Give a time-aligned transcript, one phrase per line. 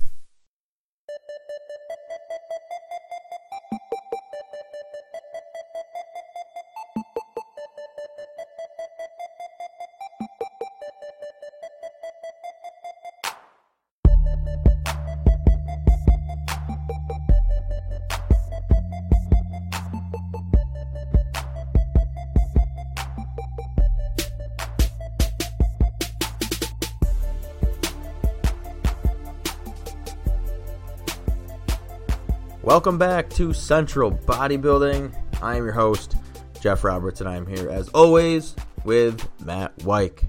[32.77, 35.11] Welcome back to Central Bodybuilding.
[35.41, 36.15] I am your host,
[36.61, 40.23] Jeff Roberts, and I am here as always with Matt Wyke.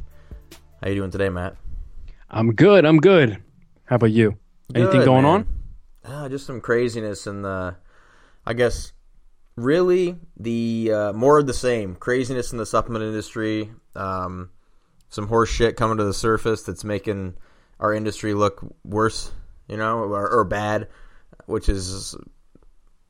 [0.81, 1.58] How you doing today, Matt?
[2.30, 2.86] I'm good.
[2.86, 3.44] I'm good.
[3.84, 4.38] How about you?
[4.73, 5.34] Anything Good, going man.
[5.34, 5.48] on?
[6.06, 7.76] Ah, just some craziness in the,
[8.45, 8.94] I guess,
[9.58, 13.70] really the uh, more of the same craziness in the supplement industry.
[13.94, 14.52] Um,
[15.09, 17.36] some horse shit coming to the surface that's making
[17.78, 19.34] our industry look worse,
[19.67, 20.88] you know, or, or bad,
[21.45, 22.16] which is,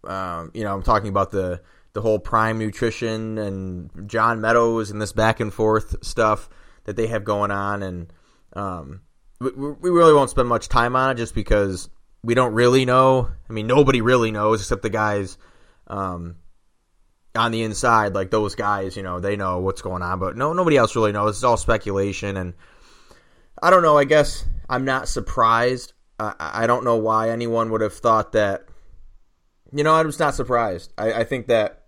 [0.04, 1.62] um, you know, I'm talking about the
[1.94, 6.48] the whole prime nutrition and John Meadows and this back and forth stuff
[6.84, 8.14] that they have going on, and
[8.54, 9.02] um,
[9.40, 11.90] we, we really won't spend much time on it just because
[12.24, 13.30] we don't really know.
[13.50, 15.38] I mean, nobody really knows except the guys
[15.88, 16.36] um,
[17.36, 18.96] on the inside, like those guys.
[18.96, 21.38] You know, they know what's going on, but no, nobody else really knows.
[21.38, 22.54] It's all speculation, and
[23.62, 23.98] I don't know.
[23.98, 25.94] I guess I'm not surprised.
[26.20, 28.67] I, I don't know why anyone would have thought that.
[29.72, 30.94] You know, I'm just not surprised.
[30.98, 31.86] I, I think that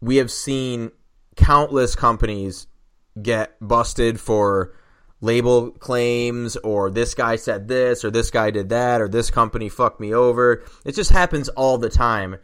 [0.00, 0.90] we have seen
[1.36, 2.66] countless companies
[3.20, 4.74] get busted for
[5.20, 9.68] label claims or this guy said this or this guy did that or this company
[9.68, 10.62] fucked me over.
[10.84, 12.36] It just happens all the time.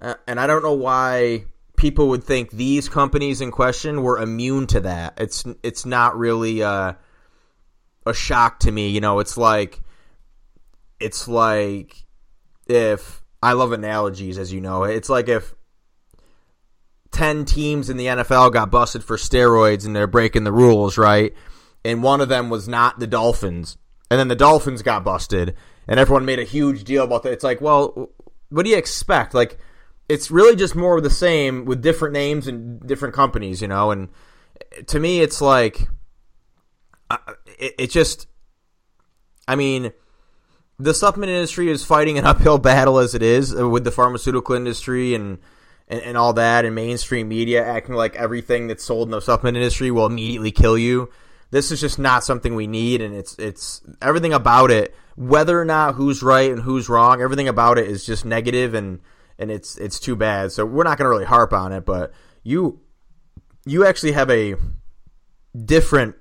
[0.00, 1.46] Uh, and I don't know why
[1.76, 5.14] people would think these companies in question were immune to that.
[5.18, 6.94] It's it's not really uh,
[8.04, 9.80] a shock to me, you know, it's like
[11.00, 12.04] it's like
[12.66, 14.82] if I love analogies as you know.
[14.82, 15.54] It's like if
[17.12, 21.32] 10 teams in the NFL got busted for steroids and they're breaking the rules, right?
[21.84, 23.78] And one of them was not the Dolphins.
[24.10, 25.54] And then the Dolphins got busted
[25.86, 27.34] and everyone made a huge deal about that.
[27.34, 28.10] It's like, well,
[28.48, 29.32] what do you expect?
[29.32, 29.60] Like
[30.08, 33.92] it's really just more of the same with different names and different companies, you know?
[33.92, 34.08] And
[34.88, 35.86] to me it's like
[37.10, 37.18] uh,
[37.60, 38.26] it, it just
[39.46, 39.92] I mean,
[40.78, 44.54] the supplement industry is fighting an uphill battle as it is uh, with the pharmaceutical
[44.54, 45.38] industry and,
[45.88, 49.56] and, and all that and mainstream media acting like everything that's sold in the supplement
[49.56, 51.10] industry will immediately kill you.
[51.50, 55.64] This is just not something we need and it's it's everything about it, whether or
[55.64, 59.00] not who's right and who's wrong, everything about it is just negative and
[59.38, 60.52] and it's it's too bad.
[60.52, 62.80] So we're not going to really harp on it, but you
[63.64, 64.56] you actually have a
[65.64, 66.16] different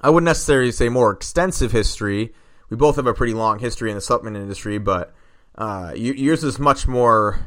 [0.00, 2.32] I wouldn't necessarily say more extensive history.
[2.70, 5.12] We both have a pretty long history in the supplement industry, but
[5.56, 7.40] uh, yours is much more.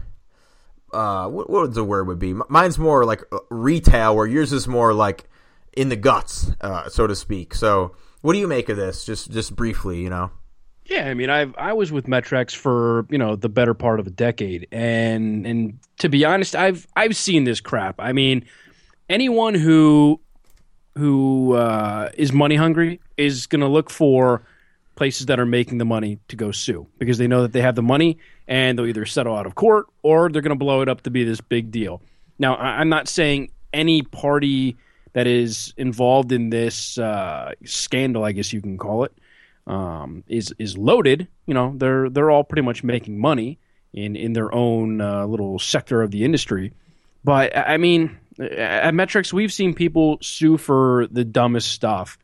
[0.91, 2.35] Uh, what, what the word would be?
[2.49, 5.27] Mine's more like uh, retail, where yours is more like
[5.75, 7.55] in the guts, uh, so to speak.
[7.55, 9.05] So, what do you make of this?
[9.05, 10.29] Just just briefly, you know.
[10.85, 14.07] Yeah, I mean, I I was with Met-Rx for you know the better part of
[14.07, 17.95] a decade, and and to be honest, I've I've seen this crap.
[17.99, 18.45] I mean,
[19.09, 20.19] anyone who
[20.95, 24.43] who uh, is money hungry is going to look for
[24.95, 27.75] places that are making the money to go sue because they know that they have
[27.75, 28.17] the money
[28.47, 31.09] and they'll either settle out of court or they're going to blow it up to
[31.09, 32.01] be this big deal.
[32.37, 34.77] Now, I'm not saying any party
[35.13, 39.13] that is involved in this uh, scandal, I guess you can call it,
[39.67, 41.27] um, is is loaded.
[41.45, 43.59] You know, they're they're all pretty much making money
[43.93, 46.73] in in their own uh, little sector of the industry.
[47.23, 52.17] But I I mean, at Met-Rx, we've seen people sue for the dumbest stuff,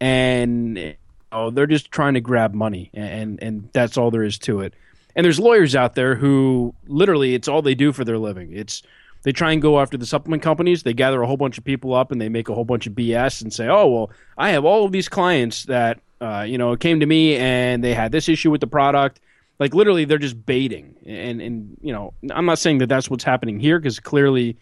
[0.00, 0.96] and
[1.32, 4.74] oh, they're just trying to grab money, and and that's all there is to it.
[5.16, 8.50] And there's lawyers out there who literally it's all they do for their living.
[8.52, 8.82] It's
[9.22, 10.84] they try and go after the supplement companies.
[10.84, 12.92] They gather a whole bunch of people up and they make a whole bunch of
[12.92, 16.76] BS and say, "Oh well, I have all of these clients that uh, you know
[16.76, 19.20] came to me and they had this issue with the product."
[19.58, 20.94] Like literally, they're just baiting.
[21.04, 24.56] And and you know, I'm not saying that that's what's happening here because clearly,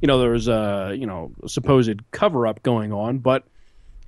[0.00, 3.44] you know, there was a you know supposed cover up going on, but.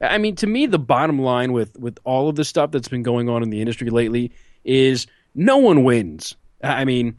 [0.00, 3.02] I mean, to me, the bottom line with with all of the stuff that's been
[3.02, 4.32] going on in the industry lately
[4.64, 6.36] is no one wins.
[6.62, 7.16] I mean,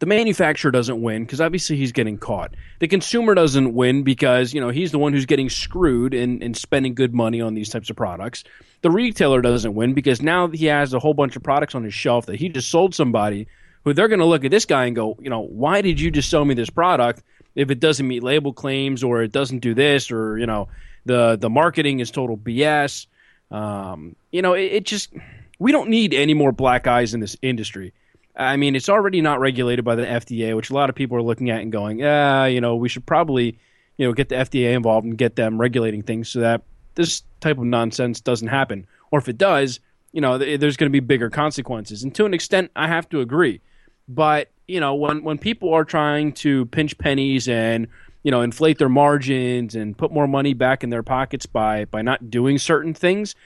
[0.00, 2.54] the manufacturer doesn't win because obviously he's getting caught.
[2.80, 6.56] The consumer doesn't win because, you know, he's the one who's getting screwed and, and
[6.56, 8.44] spending good money on these types of products.
[8.82, 11.94] The retailer doesn't win because now he has a whole bunch of products on his
[11.94, 13.46] shelf that he just sold somebody
[13.84, 16.10] who they're going to look at this guy and go, you know, why did you
[16.10, 17.22] just sell me this product
[17.54, 20.68] if it doesn't meet label claims or it doesn't do this or, you know,
[21.04, 23.06] the, the marketing is total BS.
[23.50, 25.12] Um, you know, it, it just,
[25.58, 27.92] we don't need any more black eyes in this industry.
[28.36, 31.22] I mean, it's already not regulated by the FDA, which a lot of people are
[31.22, 33.58] looking at and going, yeah, you know, we should probably,
[33.96, 36.62] you know, get the FDA involved and get them regulating things so that
[36.96, 38.86] this type of nonsense doesn't happen.
[39.12, 39.78] Or if it does,
[40.12, 42.02] you know, there's going to be bigger consequences.
[42.02, 43.60] And to an extent, I have to agree.
[44.08, 47.88] But you know, when when people are trying to pinch pennies and
[48.24, 52.02] you know inflate their margins and put more money back in their pockets by by
[52.02, 53.36] not doing certain things,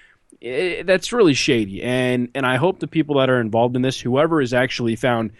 [0.41, 1.83] it, that's really shady.
[1.83, 5.33] And and I hope the people that are involved in this, whoever is actually found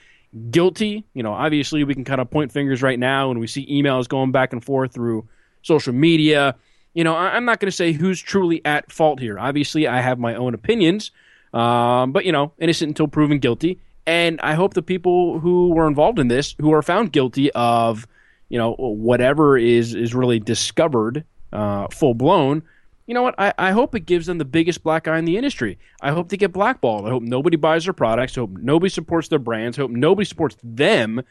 [0.51, 3.67] guilty, you know, obviously we can kind of point fingers right now and we see
[3.67, 5.27] emails going back and forth through
[5.63, 6.55] social media.
[6.95, 9.39] You know, I, am not going to say who's truly at fault here.
[9.39, 11.13] Obviously, I have my own opinions,
[11.55, 13.79] um, but you know, innocent until proven guilty.
[14.05, 18.07] And I hope the people who were involved in this, who are found guilty of,
[18.49, 22.63] you know, whatever is is really discovered, uh, full blown,
[23.09, 23.35] you know what?
[23.39, 25.79] I, I hope it gives them the biggest black eye in the industry.
[26.03, 27.07] I hope they get blackballed.
[27.07, 28.37] I hope nobody buys their products.
[28.37, 29.79] I hope nobody supports their brands.
[29.79, 31.23] I hope nobody supports them.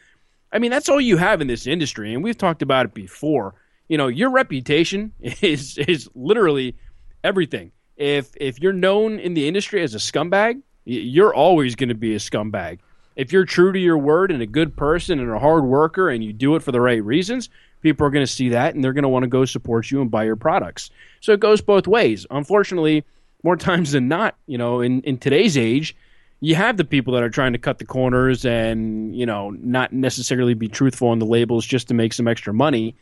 [0.51, 3.53] I mean, that's all you have in this industry, and we've talked about it before.
[3.89, 6.75] You know, your reputation is is literally
[7.23, 7.71] everything.
[7.95, 12.15] If if you're known in the industry as a scumbag, you're always going to be
[12.15, 12.79] a scumbag.
[13.17, 16.23] If you're true to your word and a good person and a hard worker and
[16.23, 17.49] you do it for the right reasons,
[17.81, 20.01] people are going to see that and they're going to want to go support you
[20.01, 20.91] and buy your products.
[21.19, 22.25] So it goes both ways.
[22.29, 23.03] Unfortunately,
[23.43, 25.95] more times than not, you know, in, in today's age,
[26.39, 29.91] you have the people that are trying to cut the corners and, you know, not
[29.91, 32.95] necessarily be truthful on the labels just to make some extra money.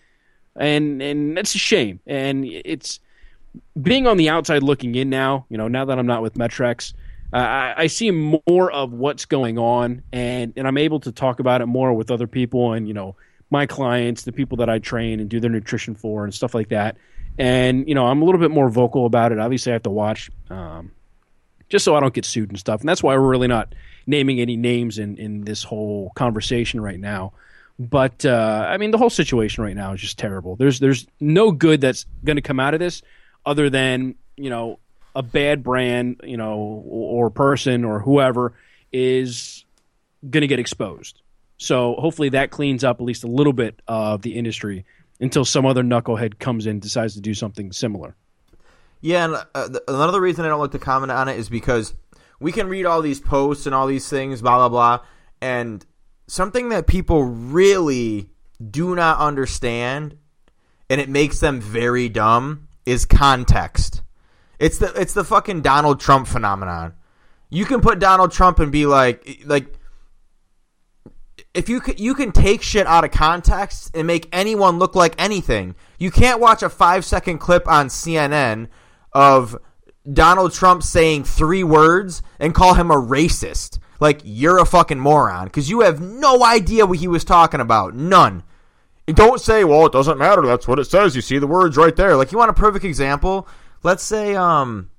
[0.56, 2.00] And and that's a shame.
[2.08, 3.02] And it's
[3.82, 6.94] being on the outside looking in now, you know, now that I'm not with Met-Rx,
[6.94, 6.98] uh,
[7.40, 11.62] I, I, see more of what's going on and, and I'm able to talk about
[11.62, 13.18] it more with other people and, you know,
[13.50, 16.70] my clients, the people that I train and do their nutrition for, and stuff like
[16.70, 16.98] that.
[17.38, 19.40] And you know, I'm a little bit more vocal about it.
[19.40, 20.92] Obviously, I have to watch, um,
[21.70, 22.80] just so I don't get sued and stuff.
[22.80, 23.76] And that's why we're really not
[24.08, 27.34] naming any names in in this whole conversation right now.
[27.78, 30.56] But uh, I mean, the whole situation right now is just terrible.
[30.56, 33.02] There's there's no good that's going to come out of this,
[33.46, 34.80] other than you know
[35.16, 38.54] a bad brand, you know, or person or whoever
[38.92, 39.66] is
[40.30, 41.22] going to get exposed.
[41.58, 44.86] So hopefully that cleans up at least a little bit of the industry
[45.20, 48.16] until some other knucklehead comes in decides to do something similar.
[49.02, 51.94] Yeah, and uh, another reason I don't like to comment on it is because
[52.40, 55.06] we can read all these posts and all these things, blah blah blah,
[55.42, 55.86] and
[56.28, 58.30] something that people really
[58.72, 60.18] do not understand,
[60.90, 64.02] and it makes them very dumb, is context.
[64.60, 66.94] It's the it's the fucking Donald Trump phenomenon.
[67.50, 69.74] You can put Donald Trump and be like like
[71.54, 75.76] if you you can take shit out of context and make anyone look like anything.
[75.98, 78.68] You can't watch a five second clip on CNN
[79.14, 79.58] of
[80.12, 83.80] Donald Trump saying three words and call him a racist.
[84.00, 87.96] Like you're a fucking moron because you have no idea what he was talking about.
[87.96, 88.44] None.
[89.08, 90.42] Don't say, well, it doesn't matter.
[90.42, 91.16] That's what it says.
[91.16, 92.16] You see the words right there.
[92.16, 93.48] Like you want a perfect example?
[93.86, 94.90] Let's say, um,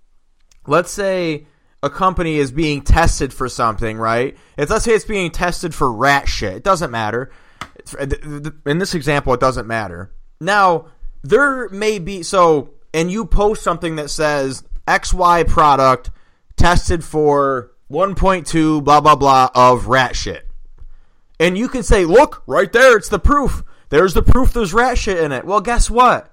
[0.69, 1.49] let's say
[1.83, 4.37] a company is being tested for something, right?
[4.57, 7.33] If let's say it's being tested for rat shit, it doesn't matter.
[8.65, 10.13] In this example, it doesn't matter.
[10.41, 10.87] Now,
[11.25, 16.13] there may be so, and you post something that says XY product
[16.55, 20.47] tested for 1.2 blah blah blah of rat shit.
[21.41, 23.65] And you can say, look, right there, it's the proof.
[23.89, 25.45] There's the proof there's rat shit in it.
[25.45, 26.33] Well, guess what?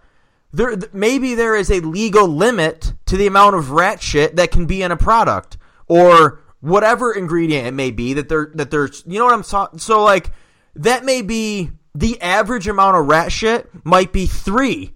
[0.54, 4.66] There maybe there is a legal limit to the amount of rat shit that can
[4.66, 5.58] be in a product
[5.88, 9.80] or whatever ingredient it may be that they're that there's you know what I'm talking
[9.80, 10.32] so like
[10.76, 14.94] that may be the average amount of rat shit might be 3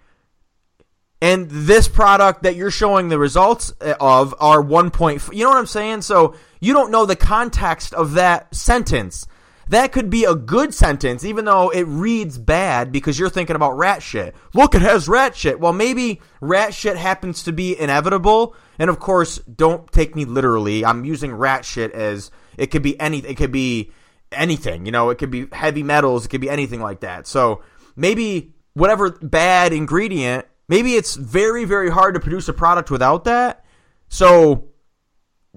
[1.19, 4.91] and this product that you're showing the results eh, of are 1.
[4.91, 9.27] Point, you know what I'm saying so you don't know the context of that sentence
[9.69, 13.77] that could be a good sentence, even though it reads bad because you're thinking about
[13.77, 14.35] rat shit.
[14.53, 15.59] Look, it has rat shit.
[15.59, 18.55] Well, maybe rat shit happens to be inevitable.
[18.79, 20.85] And of course, don't take me literally.
[20.85, 23.31] I'm using rat shit as it could be anything.
[23.31, 23.91] It could be
[24.31, 24.85] anything.
[24.85, 26.25] You know, it could be heavy metals.
[26.25, 27.27] It could be anything like that.
[27.27, 27.61] So
[27.95, 33.65] maybe whatever bad ingredient, maybe it's very, very hard to produce a product without that.
[34.09, 34.69] So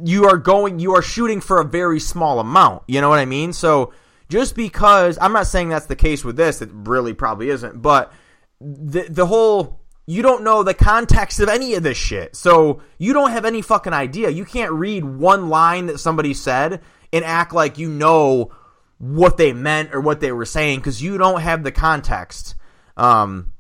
[0.05, 2.83] you are going you are shooting for a very small amount.
[2.87, 3.53] You know what I mean?
[3.53, 3.93] So
[4.29, 8.13] just because I'm not saying that's the case with this, it really probably isn't, but
[8.61, 12.35] the the whole you don't know the context of any of this shit.
[12.35, 14.31] So you don't have any fucking idea.
[14.31, 16.81] You can't read one line that somebody said
[17.13, 18.53] and act like you know
[18.99, 22.55] what they meant or what they were saying because you don't have the context.
[22.97, 23.53] Um,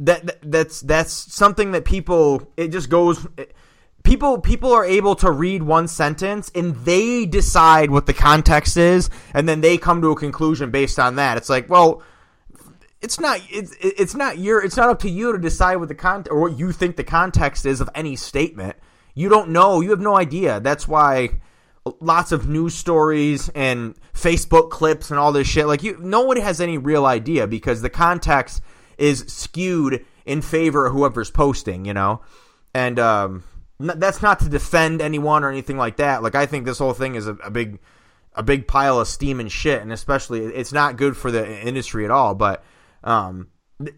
[0.00, 3.26] that, that that's that's something that people it just goes.
[3.36, 3.53] It,
[4.04, 9.10] people people are able to read one sentence and they decide what the context is
[9.32, 11.36] and then they come to a conclusion based on that.
[11.36, 12.02] It's like well
[13.00, 15.94] it's not it's it's not your it's not up to you to decide what the
[15.94, 18.76] content or what you think the context is of any statement.
[19.14, 19.80] You don't know.
[19.80, 20.60] You have no idea.
[20.60, 21.40] That's why
[22.00, 26.38] lots of news stories and facebook clips and all this shit like you no one
[26.38, 28.62] has any real idea because the context
[28.96, 32.22] is skewed in favor of whoever's posting you know?
[32.72, 33.44] And um
[33.90, 36.22] that's not to defend anyone or anything like that.
[36.22, 37.78] Like I think this whole thing is a, a big
[38.34, 42.04] a big pile of steam and shit, and especially it's not good for the industry
[42.04, 42.34] at all.
[42.34, 42.64] But
[43.02, 43.48] um,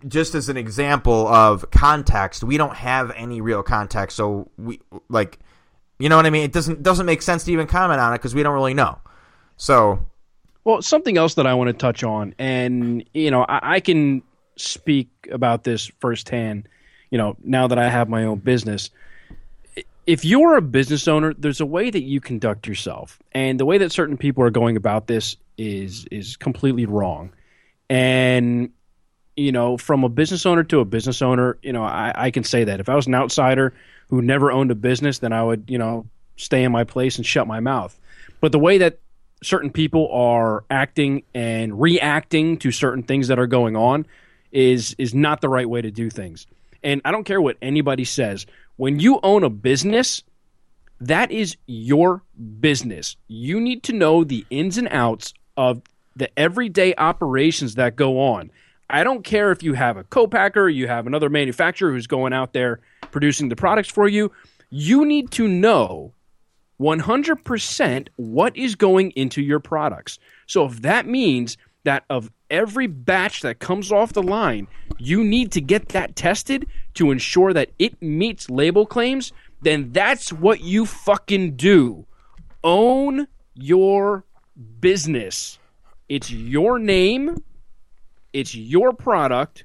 [0.06, 5.38] just as an example of context, we don't have any real context, so we like,
[5.98, 6.44] you know what I mean.
[6.44, 8.98] It doesn't doesn't make sense to even comment on it because we don't really know.
[9.56, 10.06] So,
[10.64, 14.22] well, something else that I want to touch on, and you know, I, I can
[14.56, 16.68] speak about this firsthand.
[17.10, 18.90] You know, now that I have my own business
[20.06, 23.78] if you're a business owner, there's a way that you conduct yourself, and the way
[23.78, 27.32] that certain people are going about this is is completely wrong.
[27.90, 28.70] And
[29.36, 32.42] you know, from a business owner to a business owner, you know, I, I can
[32.42, 33.74] say that if I was an outsider
[34.08, 37.26] who never owned a business, then I would, you know, stay in my place and
[37.26, 37.98] shut my mouth.
[38.40, 38.98] But the way that
[39.42, 44.06] certain people are acting and reacting to certain things that are going on
[44.52, 46.46] is is not the right way to do things.
[46.82, 48.46] And I don't care what anybody says.
[48.76, 50.22] When you own a business,
[51.00, 52.22] that is your
[52.60, 53.16] business.
[53.28, 55.82] You need to know the ins and outs of
[56.14, 58.50] the everyday operations that go on.
[58.88, 62.52] I don't care if you have a co-packer, you have another manufacturer who's going out
[62.52, 62.80] there
[63.10, 64.30] producing the products for you.
[64.70, 66.12] You need to know
[66.80, 70.18] 100% what is going into your products.
[70.46, 74.68] So if that means that of every batch that comes off the line,
[74.98, 76.66] you need to get that tested
[76.96, 82.06] to ensure that it meets label claims, then that's what you fucking do.
[82.62, 84.24] Own your
[84.80, 85.58] business.
[86.08, 87.42] It's your name,
[88.32, 89.64] it's your product,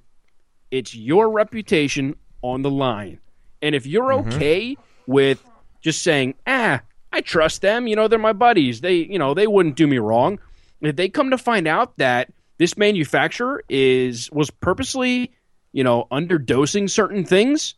[0.72, 3.20] it's your reputation on the line.
[3.62, 4.34] And if you're mm-hmm.
[4.34, 5.44] okay with
[5.82, 8.82] just saying, ah, I trust them, you know, they're my buddies.
[8.82, 10.40] They, you know, they wouldn't do me wrong
[10.82, 15.32] if they come to find out that this manufacturer is was purposely,
[15.74, 17.76] you know, underdosing certain things,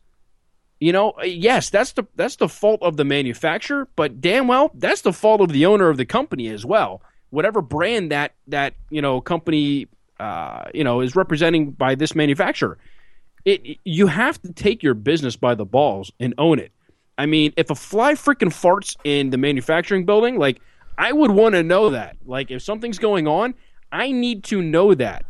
[0.79, 5.01] you know, yes, that's the that's the fault of the manufacturer, but damn well, that's
[5.01, 7.01] the fault of the owner of the company as well.
[7.29, 9.87] Whatever brand that that you know company
[10.19, 12.77] uh, you know is representing by this manufacturer,
[13.45, 16.71] it you have to take your business by the balls and own it.
[17.17, 20.59] I mean, if a fly freaking farts in the manufacturing building, like
[20.97, 22.17] I would want to know that.
[22.25, 23.55] Like, if something's going on,
[23.91, 25.25] I need to know that.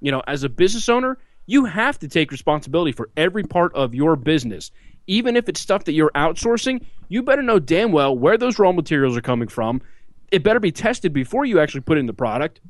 [0.00, 3.94] You know, as a business owner, you have to take responsibility for every part of
[3.94, 4.70] your business.
[5.06, 8.72] Even if it's stuff that you're outsourcing, you better know damn well where those raw
[8.72, 9.82] materials are coming from.
[10.30, 12.60] It better be tested before you actually put in the product.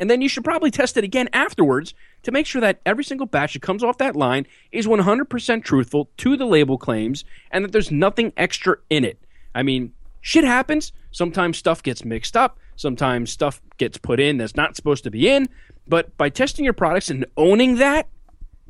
[0.00, 3.26] And then you should probably test it again afterwards to make sure that every single
[3.26, 7.72] batch that comes off that line is 100% truthful to the label claims and that
[7.72, 9.20] there's nothing extra in it.
[9.54, 10.92] I mean, shit happens.
[11.10, 12.58] Sometimes stuff gets mixed up.
[12.76, 15.48] Sometimes stuff gets put in that's not supposed to be in.
[15.88, 18.08] But by testing your products and owning that,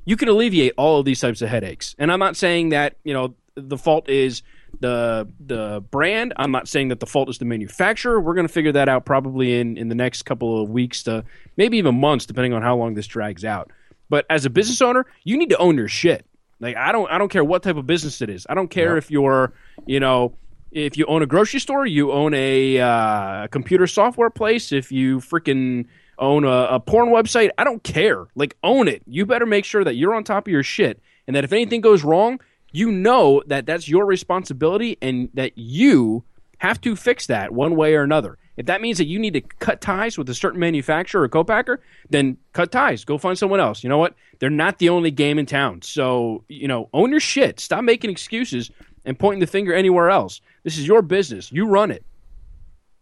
[0.04, 1.94] you can alleviate all of these types of headaches.
[1.98, 4.42] And I'm not saying that, you know, the fault is
[4.80, 6.32] the the brand.
[6.37, 8.20] I'm not saying that the fault is the manufacturer.
[8.20, 11.25] We're going to figure that out probably in in the next couple of weeks to
[11.56, 13.70] maybe even months depending on how long this drags out.
[14.08, 16.25] But as a business owner, you need to own your shit.
[16.60, 18.46] Like I don't I don't care what type of business it is.
[18.48, 19.52] I don't care if you're,
[19.87, 20.34] you know,
[20.70, 25.18] if you own a grocery store, you own a uh, computer software place, if you
[25.18, 25.87] freaking
[26.18, 28.26] own a, a, porn website, I don't care.
[28.34, 29.02] Like, own it.
[29.06, 31.80] You better make sure that you're on top of your shit and that if anything
[31.80, 32.40] goes wrong,
[32.72, 36.25] you know that that's your responsibility and that you
[36.58, 38.37] have to fix that one way or another.
[38.56, 41.80] If that means that you need to cut ties with a certain manufacturer or co-packer,
[42.10, 43.04] then cut ties.
[43.04, 43.84] Go find someone else.
[43.84, 44.14] You know what?
[44.40, 45.82] They're not the only game in town.
[45.82, 47.60] So, you know, own your shit.
[47.60, 48.72] Stop making excuses
[49.04, 50.40] and pointing the finger anywhere else.
[50.64, 51.52] This is your business.
[51.52, 52.04] You run it.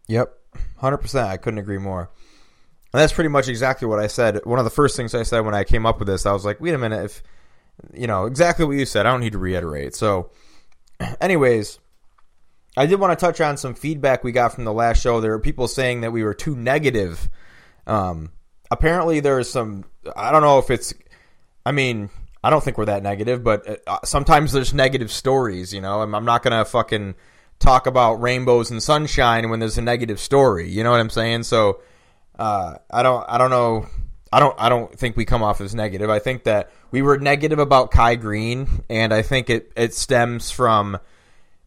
[0.07, 0.31] Yep.
[0.81, 1.25] 100%.
[1.25, 2.11] I couldn't agree more.
[2.93, 4.45] And that's pretty much exactly what I said.
[4.45, 6.45] One of the first things I said when I came up with this, I was
[6.45, 7.05] like, wait a minute.
[7.05, 7.23] If,
[7.93, 9.93] you know, exactly what you said, I don't need to reiterate.
[9.93, 10.31] So,
[11.21, 11.79] anyways,
[12.77, 15.19] I did want to touch on some feedback we got from the last show.
[15.19, 17.29] There were people saying that we were too negative.
[17.87, 18.31] Um,
[18.69, 19.85] apparently, there's some.
[20.15, 20.93] I don't know if it's.
[21.65, 22.09] I mean,
[22.43, 25.73] I don't think we're that negative, but uh, sometimes there's negative stories.
[25.73, 27.15] You know, I'm, I'm not gonna fucking
[27.59, 30.69] talk about rainbows and sunshine when there's a negative story.
[30.69, 31.43] You know what I'm saying?
[31.43, 31.81] So,
[32.37, 33.25] uh, I don't.
[33.27, 33.87] I don't know.
[34.31, 34.55] I don't.
[34.59, 36.09] I don't think we come off as negative.
[36.09, 40.51] I think that we were negative about Kai Greene, and I think it it stems
[40.51, 40.99] from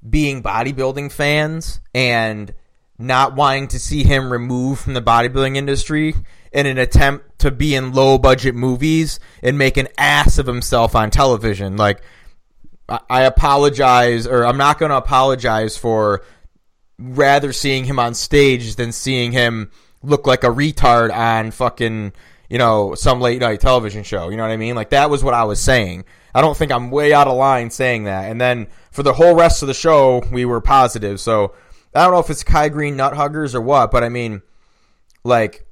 [0.09, 2.55] being bodybuilding fans and
[2.99, 6.15] not wanting to see him removed from the bodybuilding industry
[6.53, 10.95] in an attempt to be in low budget movies and make an ass of himself
[10.95, 11.77] on television.
[11.77, 12.03] Like,
[12.89, 16.23] I apologize, or I'm not going to apologize for
[16.99, 19.71] rather seeing him on stage than seeing him
[20.03, 22.13] look like a retard on fucking,
[22.49, 24.29] you know, some late night television show.
[24.29, 24.75] You know what I mean?
[24.75, 26.05] Like, that was what I was saying.
[26.35, 28.31] I don't think I'm way out of line saying that.
[28.31, 31.21] And then for the whole rest of the show, we were positive.
[31.21, 31.55] So
[31.95, 34.43] I don't know if it's Kai Greene nut huggers or what, but I mean,
[35.25, 35.67] like,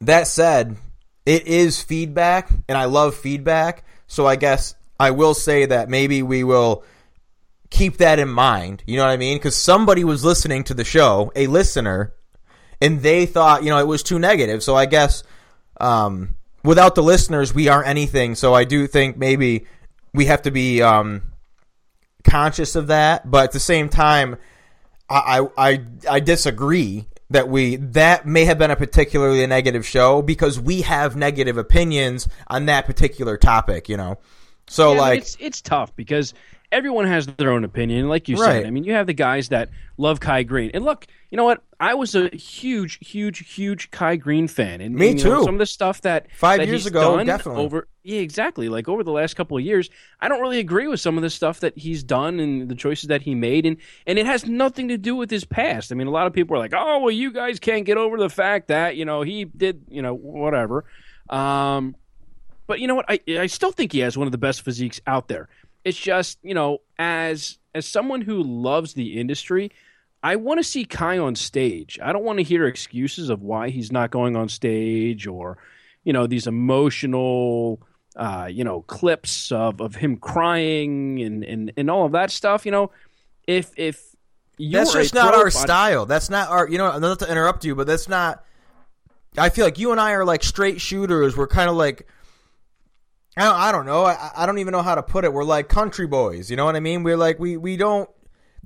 [0.00, 0.76] that said,
[1.24, 3.84] it is feedback, and I love feedback.
[4.06, 6.84] So I guess I will say that maybe we will
[7.70, 8.82] keep that in mind.
[8.86, 9.36] You know what I mean?
[9.36, 12.14] Because somebody was listening to the show, a listener,
[12.80, 14.62] and they thought, you know, it was too negative.
[14.62, 15.22] So I guess
[15.80, 18.34] um, without the listeners, we aren't anything.
[18.34, 19.66] So I do think maybe
[20.12, 21.22] we have to be um,
[22.24, 23.30] conscious of that.
[23.30, 24.36] But at the same time,
[25.08, 25.80] I, I
[26.10, 31.16] I disagree that we that may have been a particularly negative show because we have
[31.16, 33.88] negative opinions on that particular topic.
[33.88, 34.18] You know,
[34.66, 36.34] so Yeah, like it's it's tough because
[36.72, 38.08] everyone has their own opinion.
[38.08, 38.62] Like you Right.
[38.62, 41.06] said, I mean, you have the guys that love Kai Greene, and look,
[41.36, 41.62] you know what?
[41.78, 45.44] I was a huge, huge, huge Kai Greene fan, and Me and, you know, too.
[45.44, 47.62] some of the stuff that Five that years he's ago, done definitely.
[47.62, 47.88] over.
[48.04, 48.70] Yeah, exactly.
[48.70, 51.28] Like over the last couple of years, I don't really agree with some of the
[51.28, 53.76] stuff that he's done and the choices that he made, and
[54.06, 55.92] and it has nothing to do with his past.
[55.92, 58.16] I mean, a lot of people are like, "Oh, well, you guys can't get over
[58.16, 60.86] the fact that you know he did, you know, whatever."
[61.28, 61.96] Um,
[62.66, 63.04] but you know what?
[63.10, 65.50] I I still think he has one of the best physiques out there.
[65.84, 69.70] It's just you know, as as someone who loves the industry,
[70.22, 71.98] I want to see Kai on stage.
[72.02, 75.58] I don't want to hear excuses of why he's not going on stage or
[76.04, 77.80] you know these emotional
[78.16, 82.64] uh, you know clips of of him crying and and and all of that stuff.
[82.64, 82.90] You know,
[83.46, 84.16] if if
[84.58, 86.06] you're that's just not our body- style.
[86.06, 86.68] That's not our.
[86.68, 88.44] You know, not to interrupt you, but that's not.
[89.38, 91.36] I feel like you and I are like straight shooters.
[91.36, 92.06] We're kind of like.
[93.36, 94.06] I don't, I don't know.
[94.06, 95.32] I, I don't even know how to put it.
[95.32, 96.50] We're like country boys.
[96.50, 97.02] You know what I mean?
[97.02, 98.08] We're like we we don't.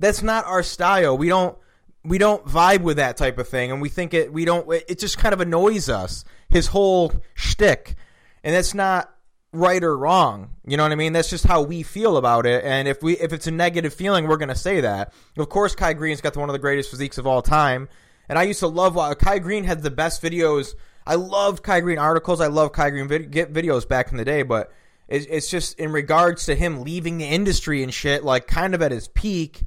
[0.01, 1.15] That's not our style.
[1.17, 1.57] We don't
[2.03, 4.33] we don't vibe with that type of thing, and we think it.
[4.33, 4.67] We don't.
[4.87, 6.25] It just kind of annoys us.
[6.49, 7.95] His whole shtick,
[8.43, 9.13] and that's not
[9.53, 10.49] right or wrong.
[10.65, 11.13] You know what I mean?
[11.13, 12.65] That's just how we feel about it.
[12.65, 15.13] And if we if it's a negative feeling, we're gonna say that.
[15.37, 17.87] Of course, Kai Greene's got one of the greatest physiques of all time.
[18.27, 20.73] And I used to love uh, Kai Greene had the best videos.
[21.05, 22.41] I loved Kai Greene articles.
[22.41, 24.71] I love Kai Greene vid- get videos back in the day, but
[25.07, 28.91] it's just in regards to him leaving the industry and shit, like kind of at
[28.91, 29.63] his peak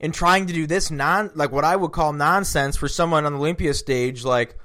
[0.00, 3.32] and trying to do this non like what I would call nonsense for someone on
[3.32, 4.58] the Olympia stage like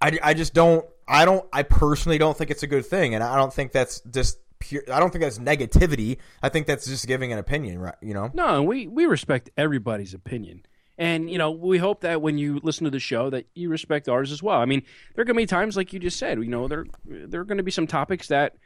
[0.00, 3.22] I, I just don't I don't I personally don't think it's a good thing and
[3.24, 7.06] I don't think that's just pure I don't think that's negativity I think that's just
[7.06, 10.64] giving an opinion right you know No, we we respect everybody's opinion.
[11.00, 14.08] And you know, we hope that when you listen to the show that you respect
[14.08, 14.60] ours as well.
[14.60, 14.82] I mean,
[15.14, 17.44] there are going to be times like you just said, you know, there there are
[17.44, 18.56] going to be some topics that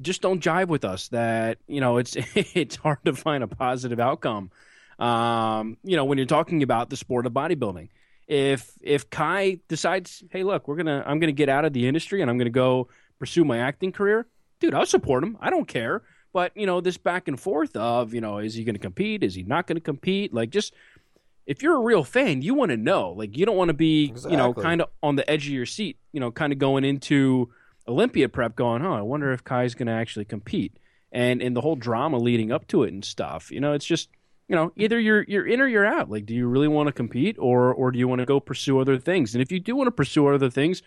[0.00, 4.00] just don't jive with us that, you know, it's it's hard to find a positive
[4.00, 4.50] outcome.
[4.98, 7.88] Um, you know, when you're talking about the sport of bodybuilding.
[8.26, 11.72] If if Kai decides, "Hey, look, we're going to I'm going to get out of
[11.72, 14.26] the industry and I'm going to go pursue my acting career."
[14.60, 15.36] Dude, I'll support him.
[15.40, 16.02] I don't care.
[16.32, 19.24] But, you know, this back and forth of, you know, is he going to compete?
[19.24, 20.32] Is he not going to compete?
[20.32, 20.74] Like just
[21.46, 23.10] if you're a real fan, you want to know.
[23.10, 25.66] Like you don't want to be, you know, kind of on the edge of your
[25.66, 27.50] seat, you know, kind of going into
[27.88, 30.78] Olympia prep going, "Oh, I wonder if Kai's going to actually compete."
[31.12, 33.50] And and the whole drama leading up to it and stuff.
[33.50, 34.10] You know, it's just,
[34.48, 36.10] you know, either you're you're in or you're out.
[36.10, 38.78] Like do you really want to compete or or do you want to go pursue
[38.78, 39.34] other things?
[39.34, 40.82] And if you do want to pursue other things,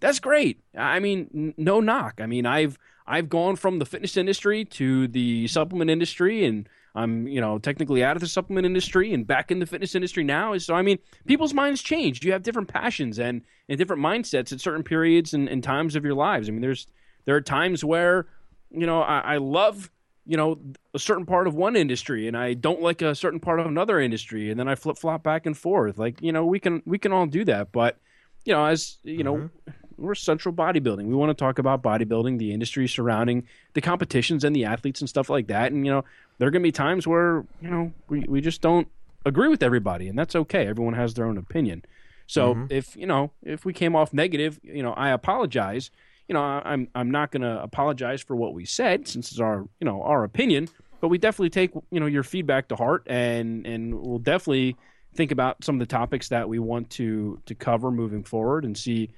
[0.00, 0.60] that's great.
[0.76, 2.20] I mean, n- no knock.
[2.20, 7.28] I mean, I've I've gone from the fitness industry to the supplement industry, and I'm
[7.28, 10.56] you know technically out of the supplement industry and back in the fitness industry now.
[10.58, 12.24] So I mean, people's minds change.
[12.24, 16.04] You have different passions and and different mindsets at certain periods and, and times of
[16.04, 16.48] your lives.
[16.48, 16.86] I mean, there's
[17.26, 18.26] there are times where
[18.70, 19.90] you know I, I love
[20.24, 20.58] you know
[20.94, 24.00] a certain part of one industry and I don't like a certain part of another
[24.00, 25.98] industry, and then I flip flop back and forth.
[25.98, 27.98] Like you know we can we can all do that, but
[28.46, 29.70] you know as you know mm-hmm.
[29.98, 31.06] We're central bodybuilding.
[31.06, 35.08] We want to talk about bodybuilding, the industry surrounding the competitions and the athletes and
[35.08, 35.72] stuff like that.
[35.72, 36.04] And you know,
[36.38, 38.88] there are going to be times where you know we we just don't
[39.24, 40.66] agree with everybody, and that's okay.
[40.66, 41.84] Everyone has their own opinion.
[42.26, 42.66] So mm-hmm.
[42.70, 45.90] if you know if we came off negative, you know, I apologize.
[46.28, 49.68] You know, I'm I'm not going to apologize for what we said since it's our
[49.80, 50.68] you know our opinion,
[51.00, 54.76] but we definitely take you know your feedback to heart, and and we'll definitely
[55.14, 58.76] think about some of the topics that we want to to cover moving forward, and
[58.76, 59.10] see,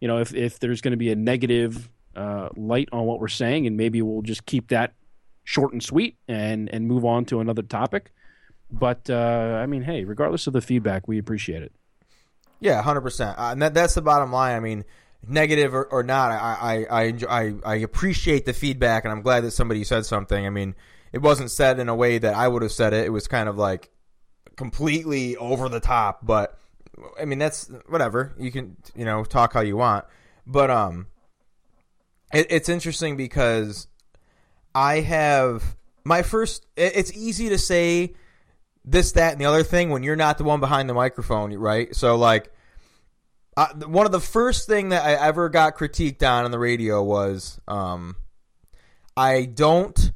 [0.00, 3.28] you know, if if there's going to be a negative uh, light on what we're
[3.28, 4.94] saying, and maybe we'll just keep that
[5.44, 8.12] short and sweet and and move on to another topic.
[8.70, 11.72] But uh, I mean, hey, regardless of the feedback, we appreciate it.
[12.60, 14.56] Yeah, hundred uh, percent, and that, that's the bottom line.
[14.56, 14.84] I mean,
[15.26, 19.22] negative or, or not, I I, I, enjoy, I I appreciate the feedback, and I'm
[19.22, 20.46] glad that somebody said something.
[20.46, 20.74] I mean,
[21.12, 23.06] it wasn't said in a way that I would have said it.
[23.06, 23.90] It was kind of like
[24.56, 26.58] completely over the top, but
[27.20, 28.34] I mean, that's whatever.
[28.38, 30.04] You can you know talk how you want,
[30.46, 31.06] but um,
[32.32, 33.88] it, it's interesting because
[34.74, 36.66] I have my first.
[36.76, 38.14] It, it's easy to say
[38.84, 41.94] this, that, and the other thing when you're not the one behind the microphone, right?
[41.94, 42.52] So like,
[43.56, 47.02] uh, one of the first thing that I ever got critiqued on on the radio
[47.02, 48.16] was um,
[49.16, 50.12] I don't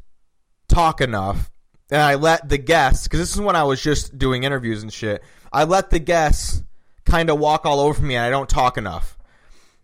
[0.69, 1.51] talk enough,
[1.91, 4.93] and I let the guests because this is when I was just doing interviews and
[4.93, 5.23] shit.
[5.53, 6.63] I let the guests
[7.11, 9.17] kind of walk all over me, and I don't talk enough.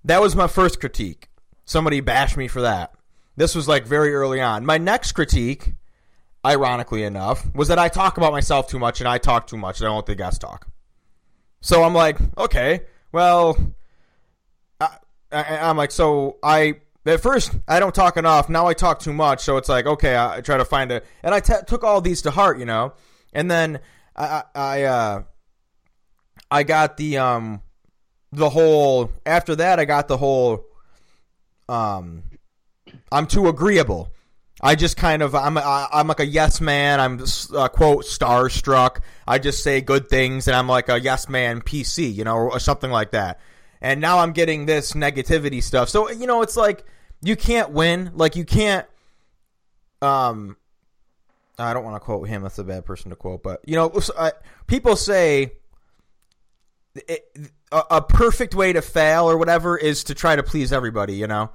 [0.04, 1.28] That was my first critique.
[1.64, 2.94] Somebody bashed me for that.
[3.36, 4.64] This was like very early on.
[4.64, 5.74] My next critique
[6.46, 9.80] ironically enough, was that I talk about myself too much and I talk too much
[9.80, 10.68] and I don't let the guests talk.
[11.60, 13.56] So I'm like, okay, well,
[14.80, 14.88] I,
[15.32, 18.48] am like, so I at first I don't talk enough.
[18.48, 19.40] Now I talk too much.
[19.40, 22.00] So it's like, okay, I, I try to find a, and I t- took all
[22.00, 22.94] these to heart, you know,
[23.32, 23.80] and then
[24.14, 25.22] I, I, uh,
[26.50, 27.62] I got the um,
[28.32, 29.10] the whole.
[29.24, 30.64] After that, I got the whole.
[31.68, 32.22] Um,
[33.10, 34.12] I'm too agreeable.
[34.60, 36.98] I just kind of I'm I'm like a yes man.
[36.98, 37.20] I'm
[37.54, 39.00] uh, quote starstruck.
[39.26, 42.58] I just say good things, and I'm like a yes man PC, you know, or
[42.58, 43.40] something like that.
[43.82, 45.88] And now I'm getting this negativity stuff.
[45.90, 46.84] So you know, it's like
[47.22, 48.12] you can't win.
[48.14, 48.86] Like you can't.
[50.00, 50.56] Um,
[51.58, 52.42] I don't want to quote him.
[52.42, 53.42] That's a bad person to quote.
[53.42, 53.92] But you know,
[54.66, 55.52] people say
[57.08, 61.14] it, a, a perfect way to fail or whatever is to try to please everybody.
[61.14, 61.50] You know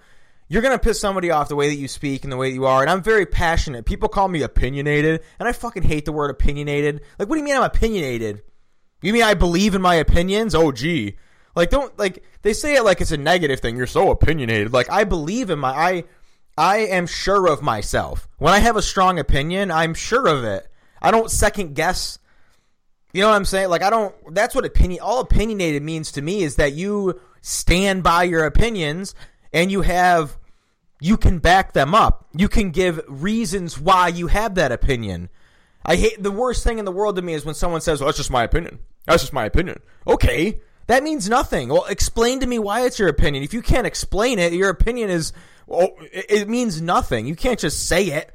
[0.51, 2.56] you're going to piss somebody off the way that you speak and the way that
[2.56, 2.82] you are.
[2.82, 3.86] And I'm very passionate.
[3.86, 6.99] People call me opinionated, and I fucking hate the word opinionated.
[7.17, 8.43] Like, what do you mean I'm opinionated?
[9.01, 10.54] You mean I believe in my opinions?
[10.54, 11.15] Oh, gee.
[11.56, 13.77] Like, don't, like, they say it like it's a negative thing.
[13.77, 14.73] You're so opinionated.
[14.73, 16.04] Like, I believe in my, I,
[16.58, 18.27] I am sure of myself.
[18.38, 20.67] When I have a strong opinion, I'm sure of it.
[21.01, 22.19] I don't second guess.
[23.13, 23.69] You know what I'm saying?
[23.69, 28.04] Like, I don't, that's what opinion, all opinionated means to me is that you stand
[28.04, 29.15] by your opinions
[29.52, 30.38] and you have
[31.02, 32.28] you can back them up.
[32.34, 35.30] You can give reasons why you have that opinion.
[35.84, 38.08] I hate the worst thing in the world to me is when someone says, well,
[38.08, 39.80] "That's just my opinion." That's just my opinion.
[40.06, 41.69] Okay, that means nothing.
[41.69, 43.43] Well, explain to me why it's your opinion.
[43.43, 45.34] If you can't explain it, your opinion is
[45.67, 47.26] oh, well, it means nothing.
[47.26, 48.32] You can't just say it.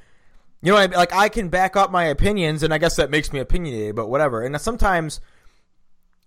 [0.66, 3.32] You know, I like I can back up my opinions, and I guess that makes
[3.32, 3.94] me opinionated.
[3.94, 4.42] But whatever.
[4.42, 5.20] And sometimes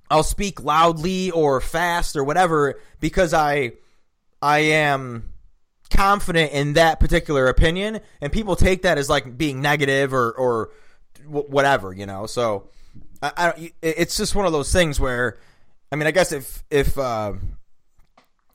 [0.09, 3.73] I'll speak loudly or fast or whatever because I
[4.41, 5.33] I am
[5.89, 10.69] confident in that particular opinion, and people take that as like being negative or or
[11.27, 12.25] whatever, you know.
[12.25, 12.69] So
[13.21, 13.71] I, I.
[13.81, 15.37] It's just one of those things where,
[15.91, 17.33] I mean, I guess if if uh,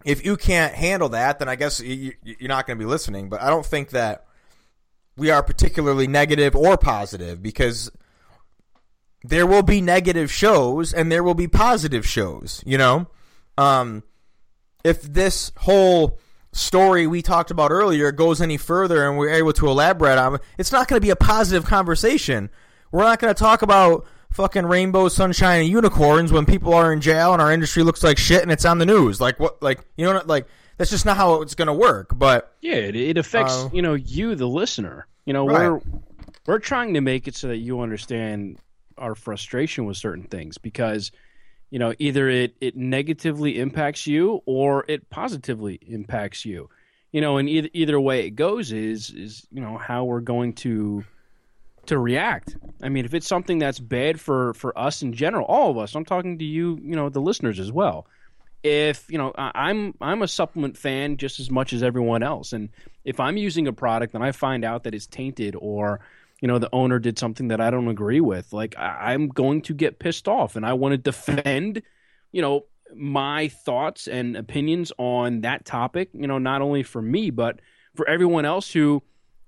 [0.02, 3.28] if you can't handle that, then I guess you, you're not going to be listening.
[3.28, 4.24] But I don't think that
[5.16, 7.90] we are particularly negative or positive because
[9.22, 12.62] there will be negative shows and there will be positive shows.
[12.66, 13.06] You know,
[13.56, 14.02] um,
[14.84, 16.18] if this whole
[16.52, 20.40] story we talked about earlier goes any further and we're able to elaborate on, it,
[20.58, 22.50] it's not going to be a positive conversation.
[22.92, 27.00] We're not going to talk about fucking rainbow, sunshine, and unicorns when people are in
[27.00, 29.20] jail and our industry looks like shit and it's on the news.
[29.20, 29.62] Like what?
[29.62, 32.10] Like you know, like that's just not how it's going to work.
[32.14, 35.06] But yeah, it, it affects uh, you know you, the listener.
[35.24, 35.70] You know, right.
[35.70, 35.80] we're
[36.46, 38.58] we're trying to make it so that you understand
[38.98, 41.10] our frustration with certain things because
[41.70, 46.68] you know either it it negatively impacts you or it positively impacts you
[47.10, 50.52] you know and either either way it goes is is you know how we're going
[50.52, 51.04] to
[51.86, 55.70] to react i mean if it's something that's bad for for us in general all
[55.70, 58.06] of us i'm talking to you you know the listeners as well
[58.64, 62.70] if you know i'm i'm a supplement fan just as much as everyone else and
[63.04, 66.00] if i'm using a product and i find out that it's tainted or
[66.44, 69.62] you know the owner did something that I don't agree with, like I- am going
[69.62, 71.80] to get pissed off, and I want to defend,
[72.32, 77.30] you know, my thoughts and opinions on that topic, you know, not only for me,
[77.30, 77.60] but
[77.94, 79.02] for everyone else who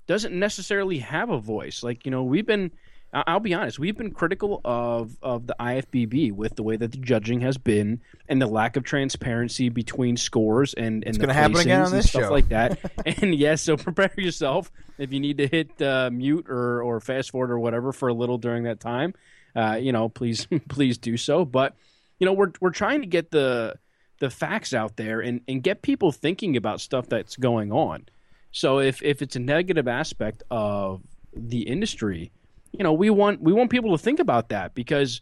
[0.07, 1.83] doesn't necessarily have a voice.
[1.83, 2.71] Like, you know, we've been
[3.13, 6.99] I'll be honest, we've been critical of of the IFBB with the way that the
[6.99, 11.57] judging has been and the lack of transparency between scores and and it's to happen
[11.57, 12.31] again on this stuff show.
[12.31, 12.79] like that.
[13.07, 17.01] and yes, yeah, so prepare yourself if you need to hit uh, mute or or
[17.01, 19.15] fast forward or whatever for a little during that time.
[19.55, 21.45] Uh, you know, please please do so.
[21.45, 21.75] But
[22.19, 23.77] you know, we're we're trying to get the
[24.19, 28.07] the facts out there and and get people thinking about stuff that's going on.
[28.51, 31.03] So if if it's a negative aspect of
[31.35, 32.33] the industry
[32.79, 35.21] you know, we want we want people to think about that because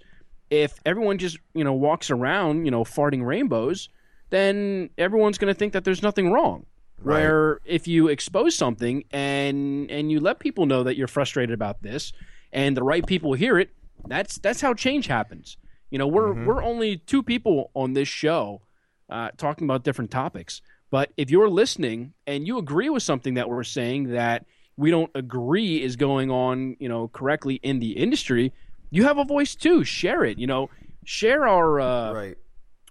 [0.50, 3.88] if everyone just you know walks around you know farting rainbows,
[4.30, 6.66] then everyone's going to think that there's nothing wrong.
[7.02, 7.20] Right.
[7.20, 11.82] Where if you expose something and and you let people know that you're frustrated about
[11.82, 12.12] this,
[12.52, 13.70] and the right people hear it,
[14.06, 15.56] that's that's how change happens.
[15.90, 16.46] You know, we're mm-hmm.
[16.46, 18.62] we're only two people on this show
[19.10, 20.60] uh, talking about different topics.
[20.90, 25.10] But if you're listening and you agree with something that we're saying that we don't
[25.14, 28.52] agree is going on, you know, correctly in the industry,
[28.90, 29.84] you have a voice too.
[29.84, 30.38] Share it.
[30.38, 30.70] You know,
[31.04, 32.38] share our uh, right.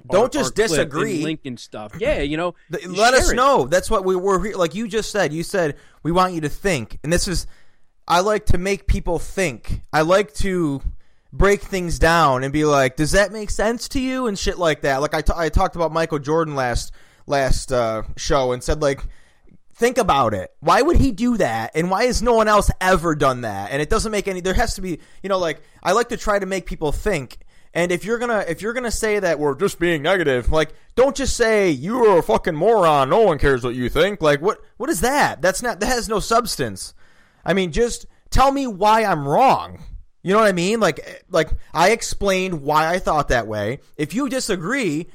[0.10, 1.24] Don't our, just our disagree.
[1.24, 1.94] link and stuff.
[1.98, 2.56] Yeah, you know.
[2.70, 3.68] Let us know.
[3.68, 4.56] That's what we were here.
[4.56, 4.76] like.
[4.76, 5.32] You just said.
[5.34, 7.48] You said we want you to think, and this is.
[8.06, 9.80] I like to make people think.
[9.94, 10.82] I like to
[11.32, 14.82] break things down and be like, "Does that make sense to you?" and shit like
[14.82, 15.02] that.
[15.02, 16.92] Like I, t- I talked about Michael Jordan last
[17.26, 19.04] last uh, show and said like
[19.76, 20.52] Think about it.
[20.60, 21.72] Why would he do that?
[21.74, 23.72] And why has no one else ever done that?
[23.72, 26.18] And it doesn't make any there has to be, you know, like I like to
[26.18, 27.40] try to make people think.
[27.74, 31.16] And if you're gonna if you're gonna say that we're just being negative, like don't
[31.16, 33.10] just say you're a fucking moron.
[33.10, 34.22] No one cares what you think.
[34.22, 35.42] Like what what is that?
[35.42, 36.94] That's not that has no substance.
[37.44, 39.84] I mean, just tell me why I'm wrong.
[40.22, 40.80] You know what I mean?
[40.80, 43.80] Like eh, like I explained why I thought that way.
[43.98, 45.08] If you disagree,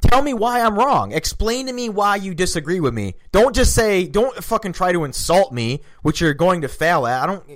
[0.00, 1.12] tell me why I'm wrong.
[1.12, 3.14] Explain to me why you disagree with me.
[3.32, 7.22] Don't just say, don't fucking try to insult me, which you're going to fail at.
[7.22, 7.48] I don't,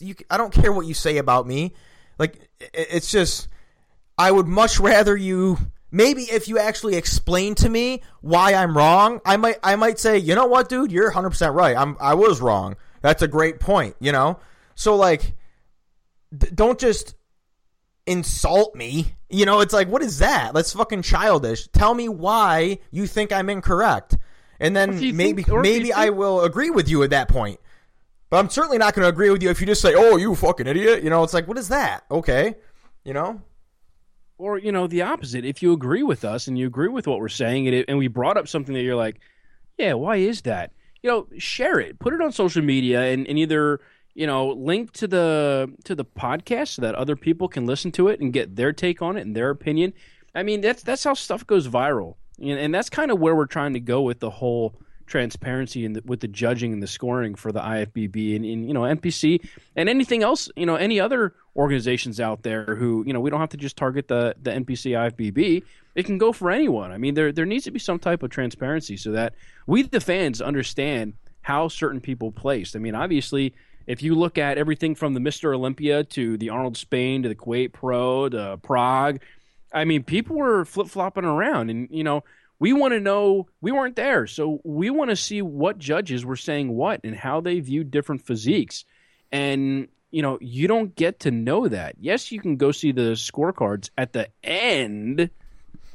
[0.00, 1.74] you, I don't care what you say about me.
[2.18, 3.48] Like, it's just,
[4.18, 5.58] I would much rather you,
[5.90, 10.18] maybe if you actually explain to me why I'm wrong, I might, I might say,
[10.18, 11.76] you know what, dude, you're 100% right.
[11.76, 12.76] I'm, I was wrong.
[13.00, 14.40] That's a great point, you know?
[14.74, 15.34] So, like,
[16.36, 17.14] d- don't just,
[18.06, 19.14] insult me.
[19.30, 20.54] You know, it's like, what is that?
[20.54, 21.68] That's fucking childish.
[21.68, 24.16] Tell me why you think I'm incorrect.
[24.60, 27.58] And then maybe think, maybe I will agree with you at that point.
[28.30, 30.34] But I'm certainly not going to agree with you if you just say, "Oh, you
[30.34, 32.04] fucking idiot." You know, it's like, what is that?
[32.10, 32.54] Okay,
[33.04, 33.40] you know.
[34.38, 35.44] Or you know, the opposite.
[35.44, 37.98] If you agree with us and you agree with what we're saying, and, it, and
[37.98, 39.20] we brought up something that you're like,
[39.78, 43.38] "Yeah, why is that?" You know, share it, put it on social media, and, and
[43.38, 43.80] either
[44.14, 48.08] you know, link to the to the podcast so that other people can listen to
[48.08, 49.92] it and get their take on it and their opinion.
[50.34, 53.46] I mean, that's that's how stuff goes viral, and, and that's kind of where we're
[53.46, 57.52] trying to go with the whole transparency and with the judging and the scoring for
[57.52, 59.46] the IFBB and, and, you know NPC
[59.76, 63.40] and anything else you know any other organizations out there who you know we don't
[63.40, 65.62] have to just target the the NPC IFBB
[65.94, 66.90] it can go for anyone.
[66.90, 69.34] I mean there there needs to be some type of transparency so that
[69.66, 72.74] we the fans understand how certain people placed.
[72.74, 73.54] I mean obviously
[73.86, 75.54] if you look at everything from the Mr.
[75.54, 79.20] Olympia to the Arnold Spain to the Kuwait Pro to Prague,
[79.72, 82.24] I mean, people were flip flopping around, and you know,
[82.58, 83.48] we want to know.
[83.60, 87.40] We weren't there, so we want to see what judges were saying what and how
[87.40, 88.84] they viewed different physiques.
[89.32, 91.96] And you know, you don't get to know that.
[91.98, 95.28] Yes, you can go see the scorecards at the end.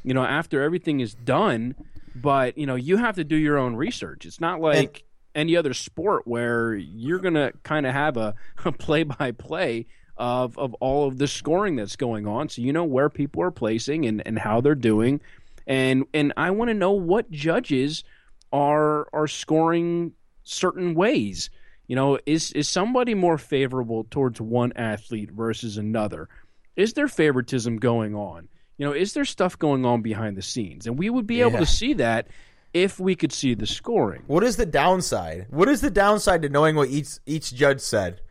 [0.04, 1.76] You know, after everything is done,
[2.16, 4.26] but you know, you have to do your own research.
[4.26, 5.06] It's not like.
[5.36, 8.36] Any other sport where you're going to kind of have a
[8.80, 9.86] play by play
[10.18, 12.50] of, of all of the scoring that's going on.
[12.50, 15.22] So you know where people are placing and, and how they're doing.
[15.66, 18.04] And and I want to know what judges
[18.52, 20.14] are are scoring
[20.44, 21.50] certain ways.
[21.88, 26.28] You know, is is somebody more favorable towards one athlete versus another?
[26.76, 28.48] Is there favoritism going on?
[28.78, 30.88] You know, is there stuff going on behind the scenes?
[30.88, 31.48] And we would be yeah.
[31.48, 32.28] able to see that
[32.74, 34.24] if we could see the scoring.
[34.28, 35.48] What is the downside?
[35.50, 38.22] What is the downside to knowing what each each judge said?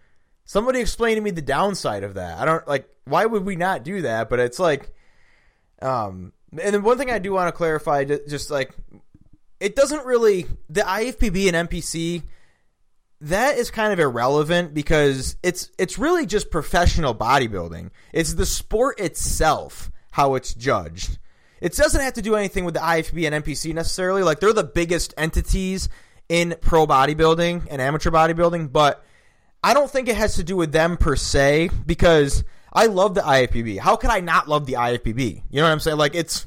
[0.45, 2.39] Somebody explain to me the downside of that.
[2.39, 4.31] I don't like why would we not do that?
[4.31, 4.95] But it's like
[5.83, 8.75] um and then one thing I do want to clarify just like
[9.61, 12.23] it doesn't really the IFBB and NPC
[13.21, 17.91] that is kind of irrelevant because it's it's really just professional bodybuilding.
[18.13, 21.19] It's the sport itself how it's judged.
[21.61, 24.23] It doesn't have to do anything with the IFB and NPC necessarily.
[24.23, 25.89] Like they're the biggest entities
[26.29, 29.05] in pro bodybuilding and amateur bodybuilding, but
[29.63, 33.23] I don't think it has to do with them per se because I love the
[33.23, 33.79] IFBB.
[33.79, 35.43] How could I not love the IFBB?
[35.51, 35.97] You know what I'm saying?
[35.97, 36.47] Like it's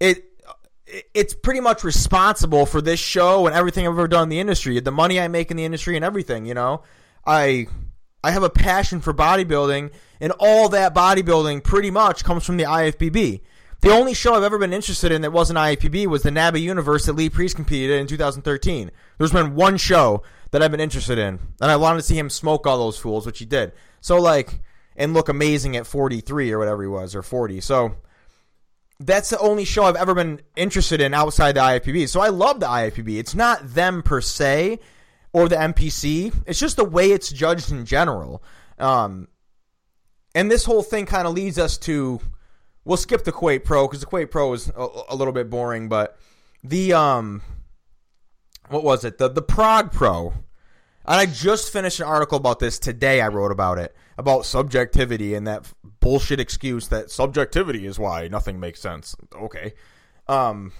[0.00, 0.24] it
[1.14, 4.80] it's pretty much responsible for this show and everything I've ever done in the industry,
[4.80, 6.82] the money I make in the industry and everything, you know.
[7.26, 7.66] I
[8.24, 9.90] I have a passion for bodybuilding
[10.20, 13.42] and all that bodybuilding pretty much comes from the IFBB.
[13.80, 17.06] The only show I've ever been interested in that wasn't IFBB was the NABBA Universe
[17.06, 18.90] that Lee Priest competed in in 2013.
[19.18, 22.28] There's been one show that I've been interested in, and I wanted to see him
[22.28, 23.72] smoke all those fools, which he did.
[24.00, 24.60] So like,
[24.96, 27.60] and look amazing at 43 or whatever he was, or 40.
[27.60, 27.94] So
[28.98, 32.08] that's the only show I've ever been interested in outside the IFBB.
[32.08, 33.18] So I love the IFBB.
[33.18, 34.80] It's not them per se
[35.32, 36.34] or the NPC.
[36.46, 38.42] It's just the way it's judged in general.
[38.76, 39.28] Um,
[40.34, 42.20] and this whole thing kind of leads us to
[42.84, 45.88] we'll skip the Kuwait Pro because the Kuwait Pro is a, a, little bit boring,
[45.88, 46.18] but
[46.64, 47.42] the um,
[48.68, 49.18] what was it?
[49.18, 50.34] The the Prague Pro.
[51.04, 53.22] And I just finished an article about this today.
[53.22, 58.60] I wrote about it about subjectivity and that bullshit excuse that subjectivity is why nothing
[58.60, 59.14] makes sense.
[59.34, 59.74] Okay,
[60.26, 60.72] um,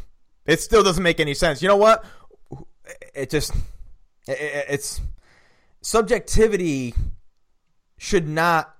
[0.44, 1.62] it still doesn't make any sense.
[1.62, 2.04] You know what?
[3.14, 3.54] It just
[4.26, 5.00] it, it's
[5.80, 6.94] subjectivity
[7.96, 8.74] should not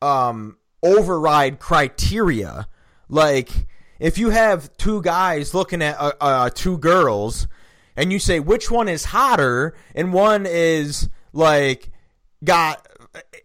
[0.00, 2.66] um override criteria.
[3.08, 3.50] Like
[3.98, 7.46] if you have two guys looking at uh, uh, two girls,
[7.96, 11.90] and you say which one is hotter, and one is like
[12.42, 12.86] got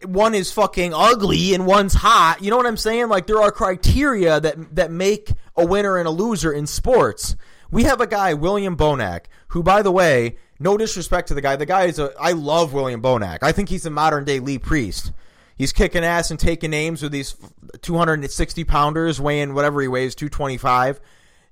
[0.04, 2.38] one is fucking ugly and one's hot.
[2.42, 3.08] You know what I'm saying?
[3.08, 7.36] Like there are criteria that that make a winner and a loser in sports.
[7.70, 11.56] We have a guy, William Bonac, who, by the way, no disrespect to the guy.
[11.56, 12.12] The guy is a.
[12.18, 13.38] I love William Bonac.
[13.42, 15.12] I think he's a modern day Lee Priest.
[15.58, 17.34] He's kicking ass and taking names with these
[17.82, 21.00] 260 pounders weighing whatever he weighs, 225,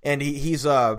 [0.05, 0.97] and he, he's uh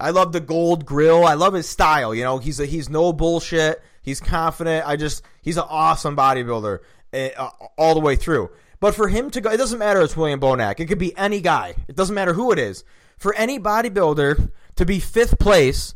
[0.00, 1.24] I love the gold grill.
[1.24, 2.14] I love his style.
[2.14, 3.82] You know, he's a, he's no bullshit.
[4.02, 4.86] He's confident.
[4.86, 6.80] I just he's an awesome bodybuilder
[7.12, 8.50] uh, all the way through.
[8.80, 10.02] But for him to go, it doesn't matter.
[10.02, 10.78] It's William Bonac.
[10.78, 11.74] It could be any guy.
[11.88, 12.84] It doesn't matter who it is.
[13.16, 15.94] For any bodybuilder to be fifth place,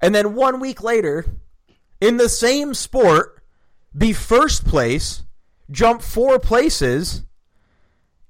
[0.00, 1.26] and then one week later,
[2.00, 3.42] in the same sport,
[3.96, 5.23] be first place
[5.70, 7.22] jump four places,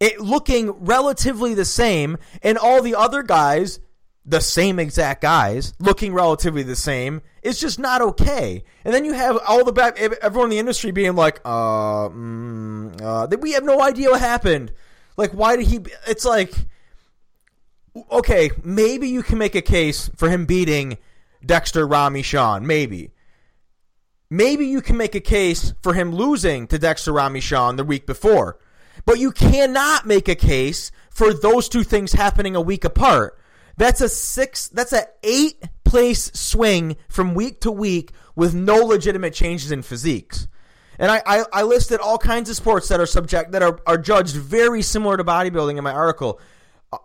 [0.00, 3.80] it looking relatively the same, and all the other guys,
[4.26, 8.64] the same exact guys, looking relatively the same, it's just not okay.
[8.84, 13.00] And then you have all the back, everyone in the industry being like, uh, mm,
[13.02, 14.72] uh, we have no idea what happened.
[15.16, 15.80] Like, why did he?
[16.08, 16.52] It's like,
[18.10, 20.98] okay, maybe you can make a case for him beating
[21.44, 23.10] Dexter Ramy Shawn, maybe
[24.30, 28.58] maybe you can make a case for him losing to Dexter Ramichan the week before.
[29.04, 33.38] But you cannot make a case for those two things happening a week apart.
[33.76, 39.34] That's a six, that's a eight place swing from week to week with no legitimate
[39.34, 40.48] changes in physiques.
[40.98, 43.98] And I, I, I listed all kinds of sports that are subject that are, are
[43.98, 46.40] judged very similar to bodybuilding in my article.
[46.92, 46.98] Uh,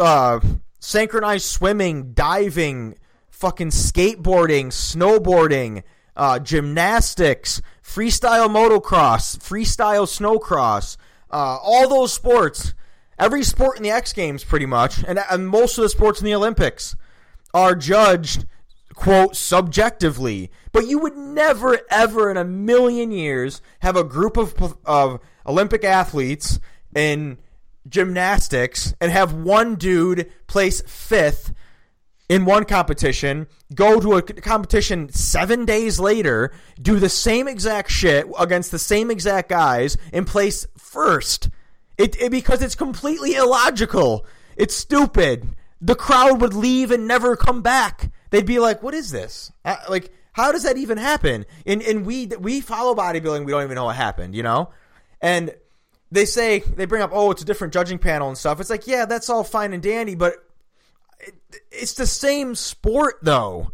[0.00, 0.40] uh,
[0.80, 2.96] synchronized swimming, diving,
[3.30, 5.82] fucking skateboarding, snowboarding,
[6.16, 10.96] uh, gymnastics, freestyle motocross, freestyle snowcross,
[11.30, 12.74] uh, all those sports,
[13.18, 16.24] every sport in the X Games pretty much, and, and most of the sports in
[16.24, 16.96] the Olympics
[17.52, 18.46] are judged,
[18.94, 20.50] quote, subjectively.
[20.72, 25.84] But you would never, ever in a million years have a group of, of Olympic
[25.84, 26.60] athletes
[26.94, 27.38] in
[27.88, 31.52] gymnastics and have one dude place fifth
[32.28, 38.26] in one competition, go to a competition seven days later, do the same exact shit
[38.38, 41.50] against the same exact guys, and place first.
[41.98, 44.26] It, it because it's completely illogical.
[44.56, 45.56] It's stupid.
[45.80, 48.10] The crowd would leave and never come back.
[48.30, 49.52] They'd be like, "What is this?
[49.64, 53.44] Uh, like, how does that even happen?" And and we we follow bodybuilding.
[53.44, 54.34] We don't even know what happened.
[54.34, 54.70] You know,
[55.20, 55.54] and
[56.10, 58.86] they say they bring up, "Oh, it's a different judging panel and stuff." It's like,
[58.86, 60.34] yeah, that's all fine and dandy, but
[61.70, 63.72] it's the same sport though.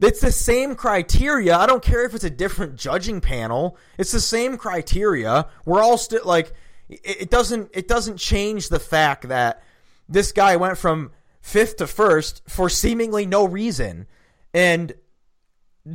[0.00, 1.56] It's the same criteria.
[1.56, 3.78] I don't care if it's a different judging panel.
[3.98, 5.48] It's the same criteria.
[5.64, 6.52] We're all still like
[6.88, 9.62] it doesn't it doesn't change the fact that
[10.08, 14.06] this guy went from fifth to first for seemingly no reason.
[14.52, 14.94] And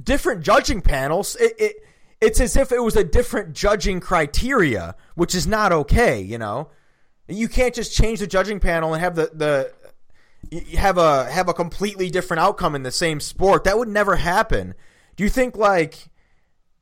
[0.04, 1.76] different judging panels, it, it
[2.22, 6.70] it's as if it was a different judging criteria, which is not okay, you know.
[7.28, 9.74] You can't just change the judging panel and have the, the
[10.74, 13.64] have a have a completely different outcome in the same sport.
[13.64, 14.74] That would never happen.
[15.16, 16.10] Do you think like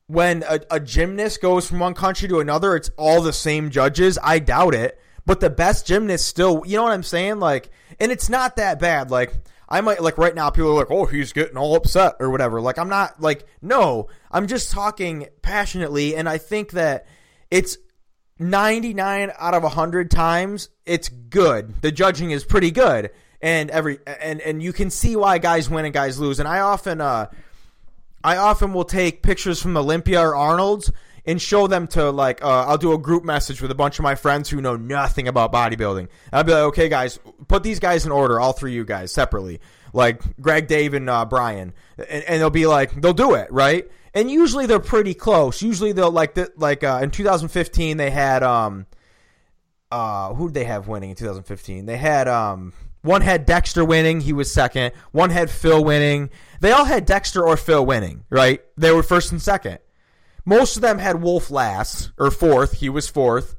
[0.07, 4.17] when a, a gymnast goes from one country to another, it's all the same judges?
[4.23, 4.99] I doubt it.
[5.25, 7.39] But the best gymnast still, you know what I'm saying?
[7.39, 9.11] Like, and it's not that bad.
[9.11, 9.31] Like,
[9.69, 12.59] I might like right now people are like, "Oh, he's getting all upset or whatever."
[12.59, 17.05] Like I'm not like no, I'm just talking passionately and I think that
[17.51, 17.77] it's
[18.39, 21.81] 99 out of 100 times it's good.
[21.81, 23.11] The judging is pretty good.
[23.41, 26.39] And every and and you can see why guys win and guys lose.
[26.39, 27.27] And I often uh
[28.23, 30.91] I often will take pictures from Olympia or Arnold's
[31.25, 34.03] and show them to like uh, I'll do a group message with a bunch of
[34.03, 36.07] my friends who know nothing about bodybuilding.
[36.33, 39.11] I'll be like, okay, guys, put these guys in order, all three of you guys
[39.11, 39.59] separately,
[39.93, 43.89] like Greg, Dave, and uh, Brian, and, and they'll be like, they'll do it right,
[44.13, 45.61] and usually they're pretty close.
[45.61, 48.85] Usually they'll like the, like uh, in 2015 they had um
[49.91, 51.85] uh who did they have winning in 2015?
[51.85, 54.91] They had um one had Dexter winning, he was second.
[55.11, 56.29] One had Phil winning.
[56.59, 58.61] They all had Dexter or Phil winning, right?
[58.77, 59.79] They were first and second.
[60.45, 62.73] Most of them had Wolf last or fourth.
[62.73, 63.55] He was fourth,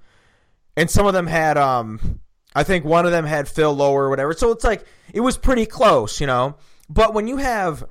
[0.76, 2.20] and some of them had um.
[2.52, 4.32] I think one of them had Phil lower or whatever.
[4.32, 4.84] So it's like
[5.14, 6.56] it was pretty close, you know.
[6.88, 7.84] But when you have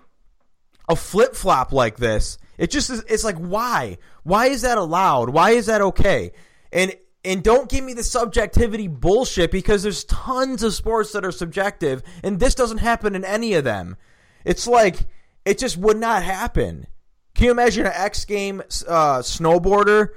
[0.89, 3.03] a flip flop like this, it just is.
[3.07, 3.97] It's like why?
[4.23, 5.29] Why is that allowed?
[5.29, 6.33] Why is that okay?
[6.71, 6.93] And
[7.23, 12.01] and don't give me the subjectivity bullshit because there's tons of sports that are subjective,
[12.23, 13.97] and this doesn't happen in any of them.
[14.45, 14.99] It's like
[15.45, 16.87] it just would not happen.
[17.35, 20.09] Can you imagine an X game uh, snowboarder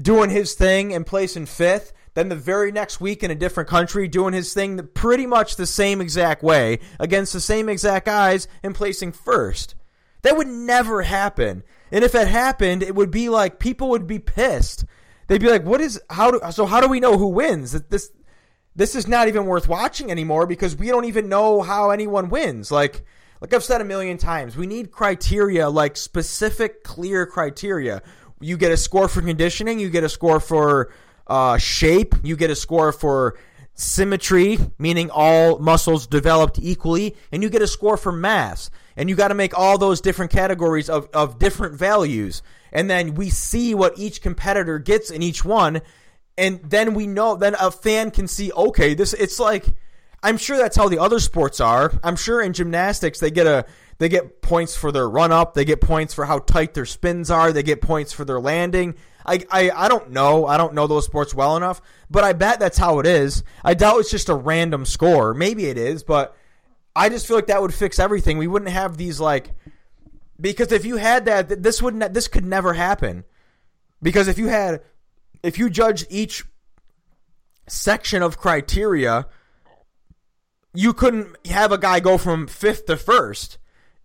[0.00, 1.92] doing his thing and placing fifth?
[2.14, 5.66] Then the very next week in a different country doing his thing pretty much the
[5.66, 9.74] same exact way against the same exact guys and placing first.
[10.22, 11.62] That would never happen.
[11.90, 14.84] And if it happened, it would be like people would be pissed.
[15.32, 17.72] They'd be like, "What is how do so how do we know who wins?
[17.72, 18.10] This
[18.76, 22.70] this is not even worth watching anymore because we don't even know how anyone wins."
[22.70, 23.06] Like
[23.40, 28.02] like I've said a million times, we need criteria, like specific, clear criteria.
[28.42, 30.92] You get a score for conditioning, you get a score for
[31.26, 33.38] uh, shape, you get a score for
[33.72, 38.68] symmetry, meaning all muscles developed equally, and you get a score for mass.
[38.98, 42.42] And you got to make all those different categories of, of different values.
[42.72, 45.82] And then we see what each competitor gets in each one.
[46.38, 49.66] And then we know, then a fan can see, okay, this, it's like,
[50.22, 51.92] I'm sure that's how the other sports are.
[52.02, 53.66] I'm sure in gymnastics they get a
[53.98, 57.30] they get points for their run up, they get points for how tight their spins
[57.30, 58.96] are, they get points for their landing.
[59.24, 60.46] I, I, I don't know.
[60.46, 63.44] I don't know those sports well enough, but I bet that's how it is.
[63.62, 65.34] I doubt it's just a random score.
[65.34, 66.36] Maybe it is, but
[66.96, 68.38] I just feel like that would fix everything.
[68.38, 69.54] We wouldn't have these like
[70.42, 73.24] because if you had that, this would not, this could never happen.
[74.02, 74.82] Because if you had
[75.42, 76.44] if you judged each
[77.68, 79.26] section of criteria
[80.74, 83.58] you couldn't have a guy go from fifth to first.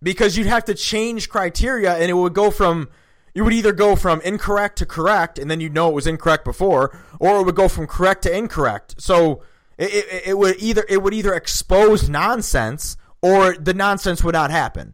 [0.03, 2.89] Because you'd have to change criteria and it would go from
[3.33, 6.43] you would either go from incorrect to correct and then you'd know it was incorrect
[6.43, 8.95] before or it would go from correct to incorrect.
[8.99, 9.41] So
[9.77, 14.51] it, it, it would either it would either expose nonsense or the nonsense would not
[14.51, 14.93] happen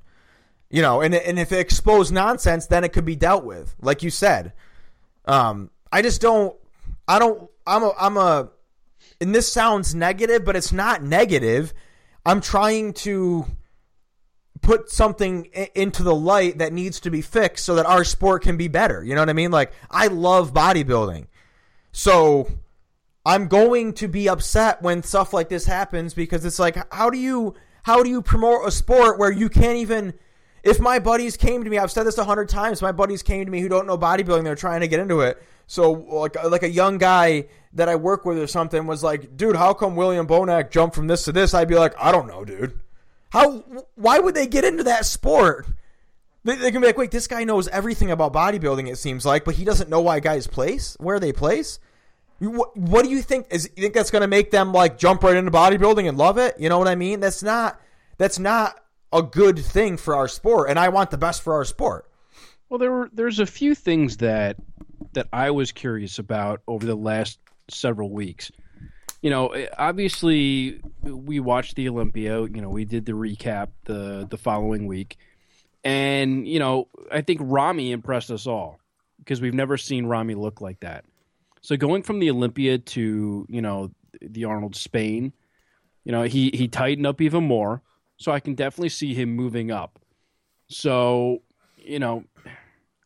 [0.74, 4.04] you know and, and if it exposed nonsense then it could be dealt with like
[4.04, 4.52] you said
[5.26, 6.56] um, i just don't
[7.08, 8.50] i don't i'm a i'm a
[9.24, 11.74] and this sounds negative, but it's not negative.
[12.26, 13.46] I'm trying to
[14.62, 15.46] put something
[15.76, 19.04] into the light that needs to be fixed so that our sport can be better.
[19.04, 19.52] You know what I mean?
[19.52, 21.28] Like, I love bodybuilding.
[21.92, 22.50] So
[23.26, 27.18] I'm going to be upset when stuff like this happens because it's like, how do
[27.18, 30.14] you how do you promote a sport where you can't even
[30.64, 33.46] if my buddies came to me, I've said this a hundred times, my buddies came
[33.46, 35.42] to me who don't know bodybuilding, they're trying to get into it.
[35.68, 39.56] So like like a young guy that I work with or something was like, dude,
[39.56, 41.54] how come William Bonac jumped from this to this?
[41.54, 42.80] I'd be like, I don't know, dude.
[43.32, 43.64] How?
[43.96, 45.68] Why would they get into that sport?
[46.44, 48.90] They, they can be like, wait, this guy knows everything about bodybuilding.
[48.92, 51.80] It seems like, but he doesn't know why guys place where they place.
[52.40, 53.48] What, what do you think?
[53.50, 56.38] Is you think that's going to make them like jump right into bodybuilding and love
[56.38, 56.60] it?
[56.60, 57.20] You know what I mean?
[57.20, 57.80] That's not.
[58.18, 58.83] That's not
[59.14, 62.10] a good thing for our sport, and I want the best for our sport.
[62.68, 64.58] Well, there were there's a few things that
[65.14, 67.40] that I was curious about over the last
[67.70, 68.52] several weeks.
[69.22, 72.42] You know, eh, obviously we watched the Olympia.
[72.42, 75.18] You know, we did the recap the the following week,
[75.84, 78.80] and you know, I think Rami impressed us all
[79.20, 81.06] because we've never seen Rami look like that.
[81.62, 85.32] So going from the Olympia to you know the Arnold Spain,
[86.04, 87.84] you know he he tightened up even more.
[88.18, 90.00] So I can definitely see him moving up.
[90.68, 91.42] So
[91.78, 92.24] you know,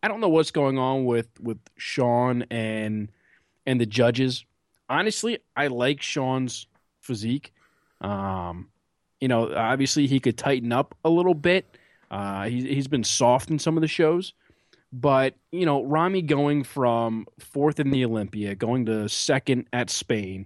[0.03, 3.09] I don't know what's going on with with Sean and
[3.65, 4.45] and the judges.
[4.89, 6.67] Honestly, I like Sean's
[7.01, 7.53] physique.
[8.01, 8.69] Um,
[9.19, 11.77] you know, obviously he could tighten up a little bit.
[12.09, 14.33] Uh, he, he's been soft in some of the shows,
[14.93, 20.45] but you know, Rami going from fourth in the Olympia, going to second at Spain,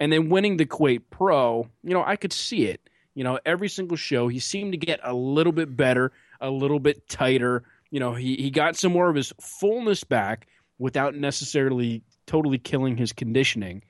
[0.00, 1.68] and then winning the Kuwait Pro.
[1.84, 2.80] You know, I could see it.
[3.16, 6.78] You know, every single show he seemed to get a little bit better, a little
[6.78, 7.64] bit tighter.
[7.90, 10.46] You know, he he got some more of his fullness back
[10.78, 13.82] without necessarily totally killing his conditioning.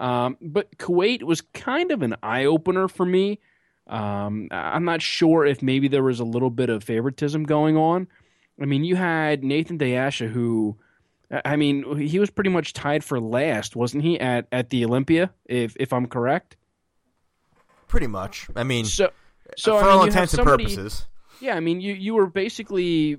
[0.00, 3.38] Um, but Kuwait was kind of an eye opener for me.
[3.86, 8.08] Um, I'm not sure if maybe there was a little bit of favoritism going on.
[8.60, 10.76] I mean, you had Nathan De Asha, who,
[11.44, 15.30] I mean, he was pretty much tied for last, wasn't he, at, at the Olympia,
[15.44, 16.56] if if I'm correct?
[17.88, 18.48] Pretty much.
[18.56, 19.10] I mean, so,
[19.56, 21.06] so for I mean, all intents and purposes.
[21.40, 23.18] Yeah, I mean, you you were basically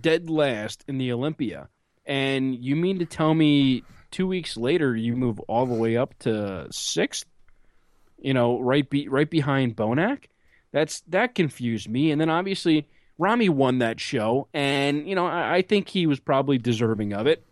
[0.00, 1.68] dead last in the Olympia,
[2.04, 6.18] and you mean to tell me two weeks later you move all the way up
[6.20, 7.26] to sixth?
[8.18, 10.24] You know, right be, right behind Bonac.
[10.72, 12.10] That's that confused me.
[12.10, 12.88] And then obviously
[13.18, 17.26] Rami won that show, and you know I, I think he was probably deserving of
[17.26, 17.44] it.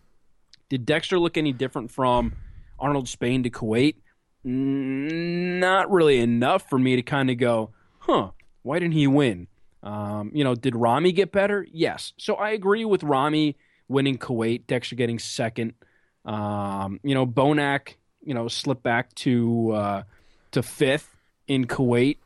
[0.68, 2.34] Did Dexter look any different from
[2.78, 3.96] Arnold Spain to Kuwait?
[4.44, 7.70] Not really enough for me to kind of go,
[8.00, 8.30] huh?
[8.62, 9.48] Why didn't he win?
[9.82, 11.66] Um, you know, did Rami get better?
[11.70, 12.12] Yes.
[12.18, 13.56] So I agree with Rami
[13.88, 15.74] winning Kuwait, Dexter getting second.
[16.24, 20.02] Um, you know, Bonac, you know, slipped back to uh,
[20.52, 21.14] to fifth
[21.46, 22.18] in Kuwait.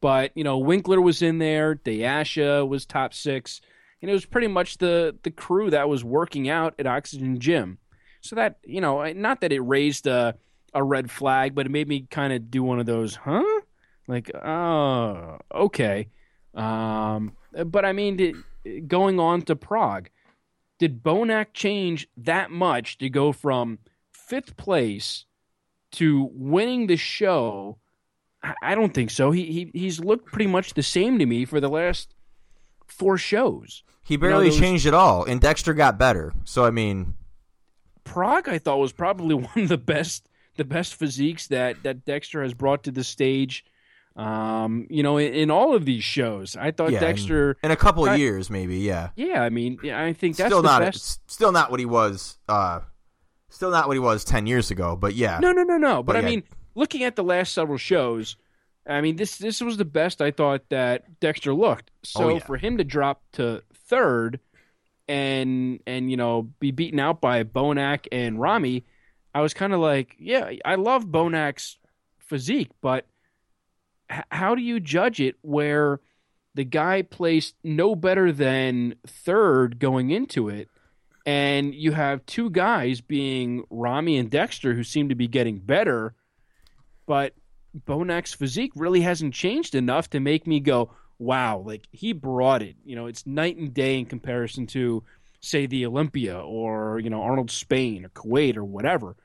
[0.00, 3.60] But, you know, Winklaar was in there, De Asha was top six,
[4.00, 7.78] and it was pretty much the the crew that was working out at Oxygen Gym.
[8.20, 10.36] So that, you know, not that it raised a,
[10.74, 13.60] a red flag, but it made me kind of do one of those, huh?
[14.08, 16.08] Like, oh, okay.
[16.54, 17.32] Um,
[17.66, 20.08] but I mean, did, going on to Prague,
[20.78, 23.78] did Bonac change that much to go from
[24.12, 25.26] fifth place
[25.92, 27.78] to winning the show?
[28.60, 29.30] I, don't think so.
[29.30, 32.12] He, he he's looked pretty much the same to me for the last
[32.88, 33.84] four shows.
[34.02, 36.32] He barely those- changed at all, and Dexter got better.
[36.42, 37.14] So I mean,
[38.02, 42.42] Prague, I thought, was probably one of the best the best physiques that that Dexter
[42.42, 43.64] has brought to the stage.
[44.14, 47.52] Um, you know, in, in all of these shows, I thought yeah, Dexter.
[47.62, 49.08] in, in a couple I- of years, maybe, yeah.
[49.16, 51.20] Yeah, I mean, I think that's still the not, best.
[51.30, 52.36] still not what he was.
[52.46, 52.80] Uh,
[53.48, 54.96] still not what he was ten years ago.
[54.96, 56.02] But yeah, No, no, no, no.
[56.02, 56.26] But, But I yeah.
[56.26, 56.42] mean,
[56.74, 58.36] looking at the last several shows,
[58.86, 61.90] I mean this this was the best I thought that Dexter looked.
[62.02, 62.38] So Oh, yeah.
[62.40, 64.40] for him to drop to third
[65.08, 68.84] and and you know be beaten out by Bonac and Rami,
[69.34, 71.78] I was kind of like, yeah, I love Bonac's
[72.18, 73.06] physique, but
[74.10, 76.00] h- how do you judge it where
[76.54, 80.68] the guy placed no better than third going into it?
[81.24, 86.14] And you have two guys being Rami and Dexter who seem to be getting better,
[87.06, 87.34] but
[87.74, 92.76] Bonac's physique really hasn't changed enough to make me go, wow, like he brought it.
[92.84, 95.04] You know, it's night and day in comparison to,
[95.40, 99.16] say, the Olympia or, you know, Arnold Spain or Kuwait or whatever.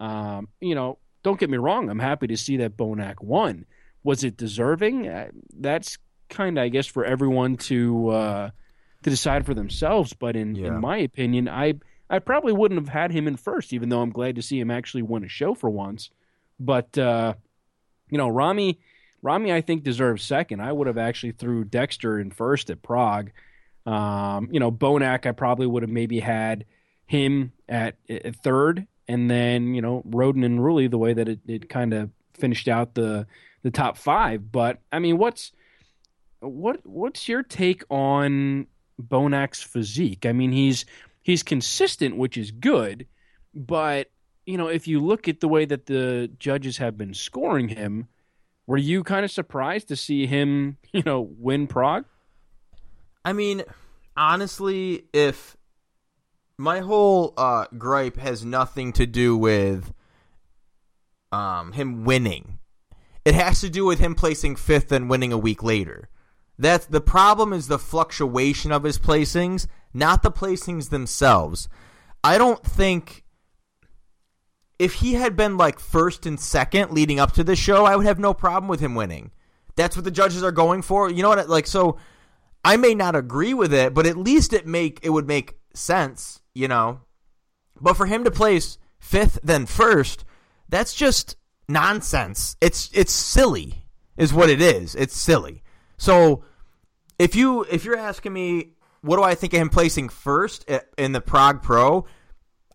[0.00, 3.66] Um, you know, don't get me wrong, I'm happy to see that Bonac won.
[4.02, 5.06] Was it deserving?
[5.06, 5.28] Uh,
[5.58, 5.98] that's
[6.30, 8.50] kind of, I guess, for everyone to uh,
[9.02, 10.14] to decide for themselves.
[10.14, 10.68] But in, Yeah.
[10.68, 11.74] in my opinion, I
[12.08, 14.70] I probably wouldn't have had him in first, even though I'm glad to see him
[14.70, 16.10] actually win a show for once.
[16.58, 17.34] But uh,
[18.10, 18.80] you know, Rami,
[19.22, 20.60] Rami, I think deserves second.
[20.60, 23.30] I would have actually threw Dexter in first at Prague.
[23.86, 26.64] Um, you know, Bonac, I probably would have maybe had
[27.06, 31.40] him at, at third, and then you know, Rhoden and Roelly the way that it,
[31.46, 33.26] it kind of finished out the
[33.62, 34.52] the top five.
[34.52, 35.50] But I mean, what's
[36.38, 38.68] what what's your take on
[39.02, 40.24] Bonac's physique?
[40.24, 40.84] I mean, he's
[41.22, 43.06] he's consistent, which is good,
[43.52, 44.10] but
[44.46, 48.06] you know, if you look at the way that the judges have been scoring him,
[48.68, 52.04] were you kind of surprised to see him, you know, win Prague?
[53.24, 53.64] I mean,
[54.16, 55.56] honestly, if
[56.60, 59.94] my whole uh, gripe has nothing to do with
[61.32, 62.58] um, him winning,
[63.24, 66.08] it has to do with him placing fifth and winning a week later.
[66.58, 71.68] That's the problem is the fluctuation of his placings, not the placings themselves.
[72.22, 73.24] I don't think
[74.78, 78.06] if he had been like first and second leading up to the show, I would
[78.06, 79.30] have no problem with him winning.
[79.76, 81.10] That's what the judges are going for.
[81.10, 81.48] You know what?
[81.48, 81.96] Like so,
[82.62, 86.39] I may not agree with it, but at least it make it would make sense.
[86.54, 87.00] You know,
[87.80, 90.24] but for him to place fifth then first,
[90.68, 91.36] that's just
[91.68, 92.56] nonsense.
[92.60, 93.86] It's it's silly,
[94.16, 94.94] is what it is.
[94.94, 95.62] It's silly.
[95.96, 96.44] So
[97.18, 101.12] if you if you're asking me what do I think of him placing first in
[101.12, 102.06] the Prague Pro,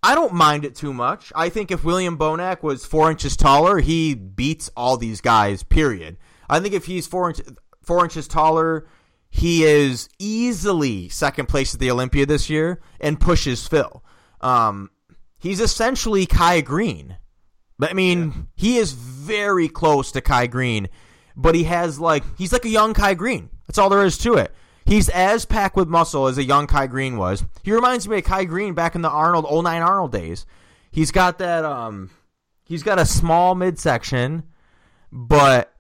[0.02, 1.32] I don't mind it too much.
[1.36, 5.64] I think if William Bonac was four inches taller, he beats all these guys.
[5.64, 6.18] Period.
[6.50, 7.42] I think if he's four inch,
[7.82, 8.88] four inches taller,
[9.36, 14.02] he is easily second place at the Olympia this year and pushes Phil.
[14.40, 14.90] Um,
[15.38, 17.18] he's essentially Kai Greene.
[17.78, 20.88] But I mean, he is very close to Kai Greene,
[21.36, 23.50] but he has like he's like a young Kai Greene.
[23.68, 24.56] That's all there is to it.
[24.86, 27.44] He's as packed with muscle as a young Kai Greene was.
[27.62, 30.46] He reminds me of Kai Greene back in the Arnold 09 Arnold days.
[30.92, 32.10] he's got that um
[32.64, 34.44] he's got a small midsection,
[35.12, 35.74] but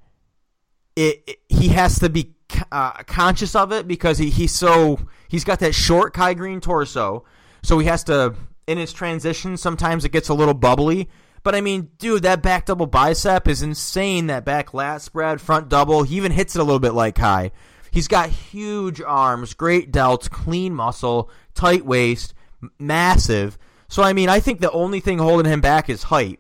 [0.97, 2.35] it, it he has to be
[2.71, 7.25] uh, conscious of it because he, he's so he's got that short Kai Greene torso,
[7.61, 8.35] so he has to
[8.67, 11.09] in his transition sometimes it gets a little bubbly.
[11.43, 14.27] But I mean, dude, that back double bicep is insane.
[14.27, 16.01] That back lat spread, front double.
[16.01, 17.51] He even hits it a little bit like Kai.
[17.91, 22.33] He's got huge arms, great delts, clean muscle, tight waist,
[22.79, 23.57] massive.
[23.87, 26.39] So I mean, I think the only thing holding him back is height.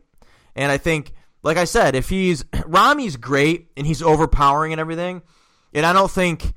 [0.55, 1.13] And I think,
[1.43, 5.21] like I said, if he's Rami's great and he's overpowering and everything,
[5.75, 6.53] and I don't think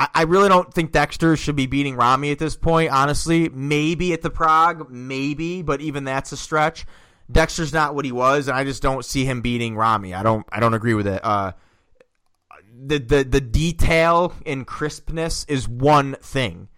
[0.00, 3.48] I, really don't think Dexter should be beating Rami at this point, honestly.
[3.48, 6.86] Maybe at the Prague, maybe, but even that's a stretch.
[7.30, 10.14] Dexter's not what he was, and I just don't see him beating Rami.
[10.14, 11.22] I don't I don't agree with it.
[11.24, 11.52] Uh,
[12.80, 16.68] the the the detail and crispness is one thing.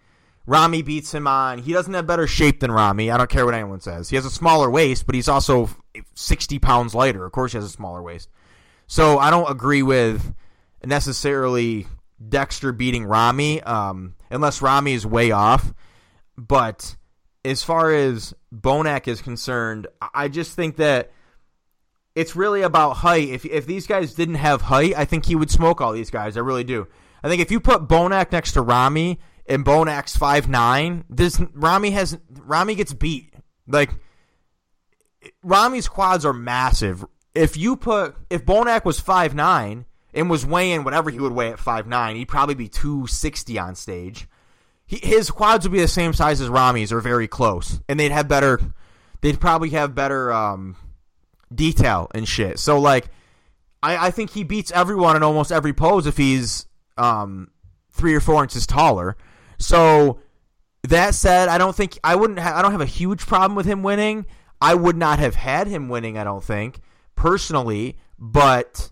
[0.47, 1.59] Rami beats him on.
[1.59, 3.11] He doesn't have better shape than Rami.
[3.11, 4.09] I don't care what anyone says.
[4.09, 5.69] He has a smaller waist, but he's also
[6.15, 7.23] 60 pounds lighter.
[7.23, 8.29] Of course, he has a smaller waist.
[8.87, 10.33] So I don't agree with
[10.85, 11.87] necessarily
[12.27, 15.73] Dexter beating Rami, um, unless Rami is way off.
[16.37, 16.95] But
[17.43, 21.11] as far as Bonac is concerned, I just think that
[22.15, 23.29] it's really about height.
[23.29, 26.37] If if these guys didn't have height, I think he would smoke all these guys.
[26.37, 26.87] I really do.
[27.23, 31.91] I think if you put Bonac next to Rami and Bonac's five nine, this Rami
[31.91, 33.33] has Rami gets beat.
[33.67, 33.91] Like
[35.43, 37.05] Rami's quads are massive.
[37.33, 41.51] If you put if Bonac was five nine and was weighing whatever he would weigh
[41.51, 44.27] at five nine, he'd probably be two sixty on stage.
[44.85, 48.11] He, his quads would be the same size as Rami's or very close, and they'd
[48.11, 48.59] have better.
[49.21, 50.75] They'd probably have better um,
[51.53, 52.57] detail and shit.
[52.59, 53.09] So like,
[53.83, 56.65] I, I think he beats everyone in almost every pose if he's
[56.97, 57.51] um,
[57.91, 59.15] three or four inches taller.
[59.59, 60.19] So
[60.83, 62.39] that said, I don't think I wouldn't.
[62.39, 64.25] Ha- I don't have a huge problem with him winning.
[64.59, 66.17] I would not have had him winning.
[66.17, 66.79] I don't think
[67.15, 68.91] personally, but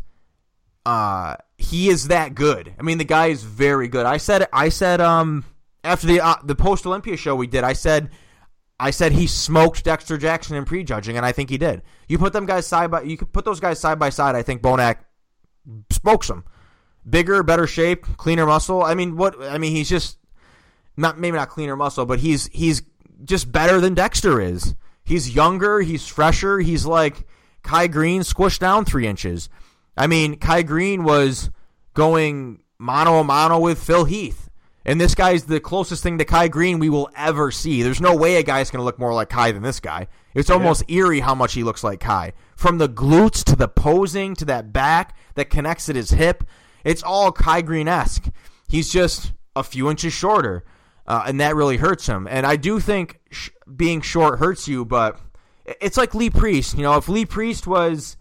[0.86, 2.74] uh, he is that good.
[2.80, 4.06] I mean, the guy is very good.
[4.06, 4.48] I said.
[4.54, 5.02] I said.
[5.02, 5.46] Um,
[5.84, 8.10] after the uh, the post Olympia show we did, I said
[8.80, 11.82] I said he smoked Dexter Jackson in prejudging, and I think he did.
[12.08, 14.36] You put them guys side by you could put those guys side by side.
[14.36, 14.98] I think Bonac
[15.90, 16.46] smokes them.
[17.10, 18.84] Bigger, better shape, cleaner muscle.
[18.84, 19.42] I mean, what?
[19.42, 20.18] I mean, he's just
[20.96, 22.82] not maybe not cleaner muscle, but he's he's
[23.26, 24.76] just better than Dexter is.
[25.04, 25.82] He's younger.
[25.82, 26.60] He's fresher.
[26.60, 27.28] He's like
[27.64, 29.50] Kai Greene squished down three inches.
[30.00, 31.52] I mean, Kai Greene was
[31.94, 34.50] going mano a mano with Phil Heath.
[34.86, 37.84] And this guy's the closest thing to Kai Greene we will ever see.
[37.84, 40.08] There's no way a guy's going to look more like Kai than this guy.
[40.34, 41.00] It's almost yeah.
[41.00, 42.32] eerie how much he looks like Kai.
[42.56, 46.46] From the glutes to the posing to that back that connects at his hip,
[46.86, 48.30] it's all Kai Greene esque.
[48.70, 50.64] He's just a few inches shorter,
[51.08, 52.26] uh, and that really hurts him.
[52.26, 55.20] And I do think sh- being short hurts you, but
[55.82, 56.78] it's like Lee Priest.
[56.78, 58.16] You know, if Lee Priest was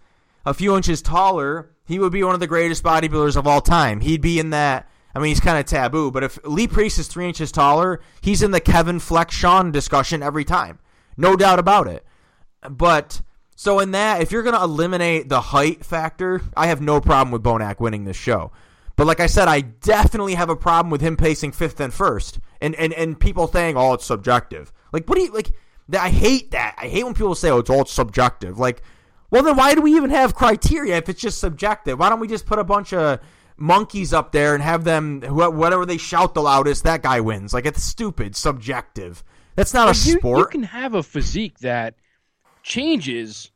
[0.49, 4.01] a few inches taller, he would be one of the greatest bodybuilders of all time.
[4.01, 7.09] He'd be in that I mean, he's kind of taboo, but if Lee Priest is
[7.09, 10.79] three inches taller, he's in the Kevin Flex Shawn discussion every time.
[11.17, 12.05] No doubt about it.
[12.69, 13.23] But
[13.57, 17.33] so in that, if you're going to eliminate the height factor, I have no problem
[17.33, 18.53] with Bonac winning this show.
[18.95, 22.41] But like I said, I definitely have a problem with him pacing fifth and first,
[22.61, 25.53] and and and people saying, "Oh, it's subjective." Like, what do you like?
[25.97, 26.75] I hate that.
[26.79, 28.83] I hate when people say, "Oh, it's all subjective." Like,
[29.31, 31.99] well, then why do we even have criteria if it's just subjective?
[31.99, 33.21] Why don't we just put a bunch of
[33.59, 37.53] monkeys up there and have them whatever they shout the loudest, that guy wins.
[37.53, 39.23] Like it's stupid, subjective.
[39.57, 40.39] That's not but a you, sport.
[40.39, 41.95] You can have a physique that
[42.63, 43.51] changes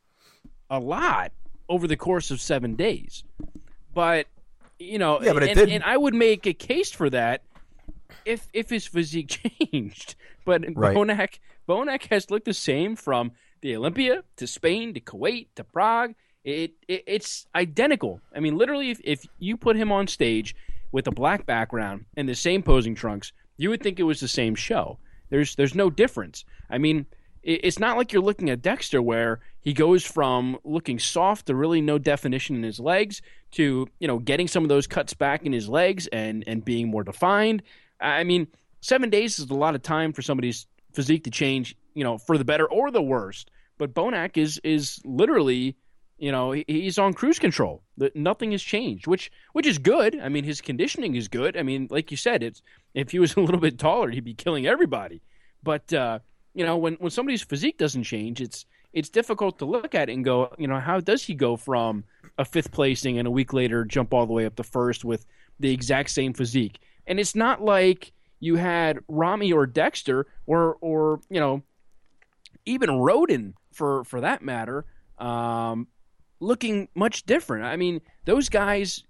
[0.68, 1.32] a lot
[1.68, 3.24] over the course of seven days,
[3.94, 4.26] but
[4.78, 7.42] you know, yeah, but and, and, I would make a case for that
[8.24, 9.38] if if his physique
[9.72, 10.16] changed.
[10.44, 10.96] But right.
[10.96, 13.32] Bonac Bonac has looked the same from
[13.62, 18.20] the Olympia to Spain to Kuwait to Prague it, it it's identical.
[18.34, 20.54] I mean, literally, if, if you put him on stage
[20.90, 24.28] with a black background and the same posing trunks, you would think it was the
[24.28, 24.98] same show.
[25.30, 26.44] There's there's no difference.
[26.68, 27.06] I mean,
[27.42, 31.54] it, it's not like you're looking at Dexter where he goes from looking soft to
[31.54, 35.44] really no definition in his legs to you know getting some of those cuts back
[35.46, 37.62] in his legs and and being more defined.
[38.00, 38.48] I mean,
[38.80, 42.38] seven days is a lot of time for somebody's physique to change, you know, for
[42.38, 43.50] the better or the worst.
[43.78, 45.76] But Bonac is is literally
[46.22, 47.82] you know, he's on cruise control.
[48.14, 50.20] Nothing has changed, which which is good.
[50.20, 51.56] I mean, his conditioning is good.
[51.56, 52.62] I mean, like you said, it's
[52.94, 55.20] if he was a little bit taller, he'd be killing everybody.
[55.64, 56.20] But uh,
[56.54, 60.24] you know, when when somebody's physique doesn't change, it's it's difficult to look at and
[60.24, 62.04] go, you know, how does he go from
[62.38, 65.26] a fifth placing and a week later jump all the way up to first with
[65.58, 66.78] the exact same physique?
[67.04, 71.64] And it's not like you had Rami or Dexter or or you know
[72.64, 74.84] even Rhoden for for that matter,
[75.18, 75.88] um,
[76.40, 77.64] looking much different.
[77.64, 79.04] I mean, those guys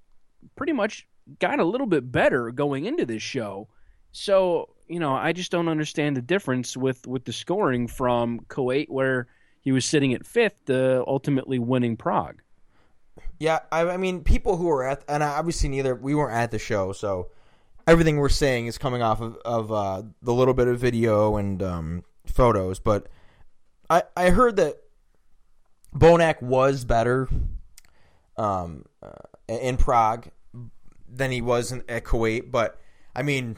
[0.56, 1.06] pretty much
[1.38, 3.68] got a little bit better going into this show.
[4.12, 8.88] So you know, I just don't understand the difference with with the scoring from Kuwait,
[8.88, 9.26] where
[9.62, 12.42] he was sitting at fifth, ultimately winning Prague.
[13.38, 16.58] Yeah, I, I mean, people who were at, and obviously neither we weren't at the
[16.58, 17.30] show, so
[17.86, 21.62] everything we're saying is coming off of, of uh, the little bit of video and
[21.62, 22.78] um, photos.
[22.78, 23.08] But
[23.88, 24.76] I I heard that
[25.94, 27.28] Bonac was better
[28.36, 29.10] um, uh,
[29.48, 30.28] in Prague
[31.08, 32.80] than he was in, at Kuwait, but
[33.14, 33.56] I mean,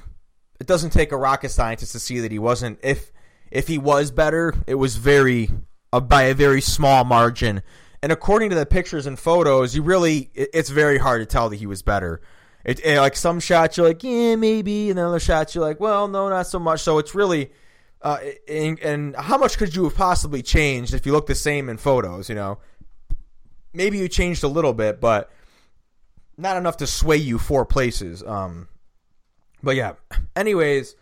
[0.61, 2.79] it doesn't take a rocket scientist to see that he wasn't.
[2.83, 3.13] If
[3.51, 5.51] if he was better, it was very
[5.93, 7.63] uh, by a very small margin.
[8.03, 11.49] And according to the pictures and photos, you really it, it's very hard to tell
[11.49, 12.21] that he was better.
[12.65, 15.81] It, it, like some shots you're like yeah maybe, and then other shots you're like
[15.81, 16.81] well no not so much.
[16.81, 17.53] So it's really
[18.05, 21.71] uh, and, and how much could you have possibly changed if you look the same
[21.71, 22.29] in photos?
[22.29, 22.59] You know,
[23.73, 25.31] maybe you changed a little bit, but
[26.37, 28.23] not enough to sway you four places.
[28.23, 28.69] Um,
[29.63, 29.95] but yeah.
[30.37, 30.97] Anyways,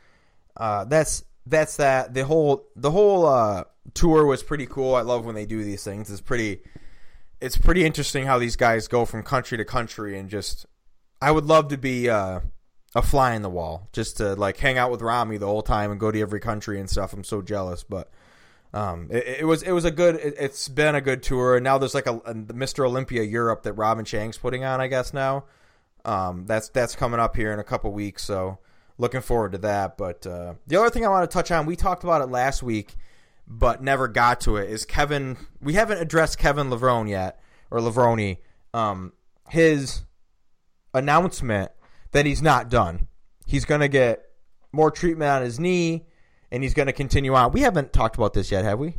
[0.56, 2.14] uh, that's that's that.
[2.14, 4.94] The whole the whole uh, tour was pretty cool.
[4.94, 6.08] I love when they do these things.
[6.08, 6.60] It's pretty
[7.40, 10.66] it's pretty interesting how these guys go from country to country and just.
[11.20, 12.40] I would love to be uh,
[12.94, 15.90] a fly in the wall, just to like hang out with Rami the whole time
[15.90, 17.12] and go to every country and stuff.
[17.12, 18.10] I'm so jealous, but.
[18.74, 20.14] Um, it, it, was it was a good.
[20.14, 21.56] It, has been a good tour.
[21.56, 22.86] And now there's like a, a Mr.
[22.86, 24.80] Olympia Europe that Robin Chang's putting on.
[24.80, 25.44] I guess now,
[26.06, 28.24] um, that's that's coming up here in a couple weeks.
[28.24, 28.56] So
[28.98, 29.98] looking forward to that.
[29.98, 32.62] But uh, the other thing I want to touch on, we talked about it last
[32.62, 32.94] week,
[33.46, 34.70] but never got to it.
[34.70, 35.36] Is Kevin?
[35.60, 37.40] We haven't addressed Kevin Levrone yet,
[37.70, 38.38] or Levrone.
[38.72, 39.12] Um,
[39.50, 40.02] his
[40.94, 41.72] announcement
[42.12, 43.08] that he's not done.
[43.46, 44.24] He's going to get
[44.72, 46.06] more treatment on his knee
[46.50, 47.52] and he's going to continue on.
[47.52, 48.94] We haven't talked about this yet, have we?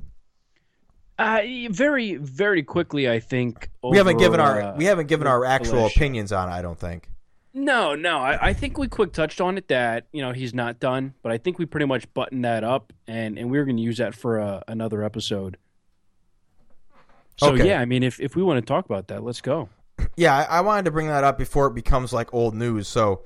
[1.18, 3.70] Uh, very, very quickly, I think.
[3.84, 6.52] Over, we haven't given our uh, we haven't given our actual opinions on it.
[6.52, 7.08] I don't think.
[7.54, 8.18] No, no.
[8.18, 11.32] I, I, think we quick touched on it that you know he's not done, but
[11.32, 14.00] I think we pretty much buttoned that up, and and we are going to use
[14.00, 15.58] that for a, uh, another episode.
[17.38, 17.68] So okay.
[17.68, 19.70] yeah, I mean, if if we want to talk about that, let's go.
[20.16, 22.88] Yeah, I, wanted to bring that up before it becomes like old news.
[22.88, 23.24] So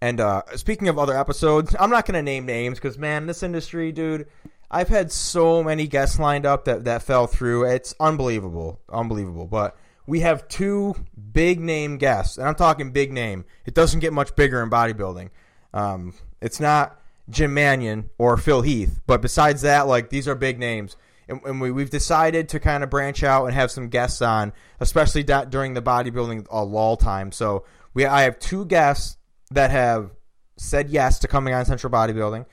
[0.00, 3.90] and uh, speaking of other episodes, I'm not to name names because, man, this industry,
[3.90, 4.28] dude,
[4.70, 7.64] I've had so many guests lined up that, that fell through.
[7.64, 8.80] It's unbelievable.
[8.88, 9.46] Unbelievable.
[9.46, 9.76] But
[10.06, 10.94] we have two
[11.32, 13.44] big name guests, and I'm talking big name.
[13.66, 15.30] It doesn't get much bigger in bodybuilding.
[15.74, 20.60] Um, it's not Jim Manion or Phil Heath, but besides that, like, these are big
[20.60, 20.96] names.
[21.28, 24.52] And, and we, we've decided to kind of branch out and have some guests on,
[24.80, 27.32] especially that during the bodybuilding uh, lull time.
[27.32, 27.64] So
[27.94, 29.16] we, I have two guests
[29.50, 30.10] that have
[30.56, 32.46] said yes to coming on Central Bodybuilding.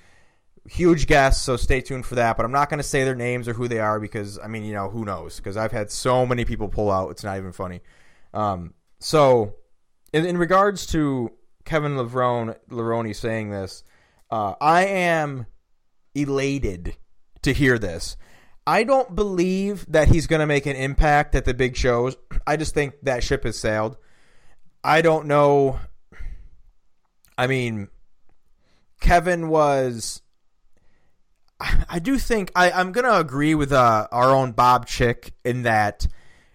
[0.67, 2.37] Huge guests, so stay tuned for that.
[2.37, 4.63] But I'm not going to say their names or who they are because, I mean,
[4.63, 5.37] you know, who knows?
[5.37, 7.81] Because I've had so many people pull out, it's not even funny.
[8.33, 9.55] Um, so,
[10.13, 11.31] in, in, regards to
[11.65, 13.83] Kevin Lavrone Levrone saying this,
[14.31, 15.45] uh, I am
[16.15, 16.95] elated
[17.43, 18.17] to hear this.
[18.67, 22.15] I don't believe that he's going to make an impact at the big shows.
[22.47, 23.97] I just think that ship has sailed.
[24.83, 25.79] I don't know
[27.37, 27.89] I mean,
[28.99, 30.21] Kevin was.
[31.59, 35.63] I do think I, I'm going to agree with uh, our own Bob Chick in
[35.63, 36.07] that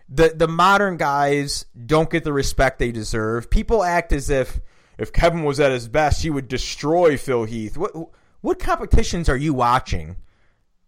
[0.09, 3.51] the the modern guys don't get the respect they deserve.
[3.51, 4.61] People act as if
[4.99, 7.77] if Kevin was at his best, he would destroy Phil Heath.
[7.77, 7.93] What
[8.41, 10.17] what competitions are you watching?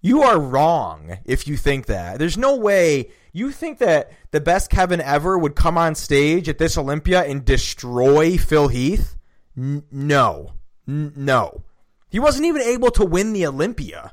[0.04, 2.18] You are wrong if you think that.
[2.18, 6.58] There's no way you think that the best Kevin ever would come on stage at
[6.58, 9.16] this Olympia and destroy Phil Heath.
[9.56, 10.54] N- no.
[10.88, 11.62] N- no.
[12.10, 14.12] He wasn't even able to win the Olympia.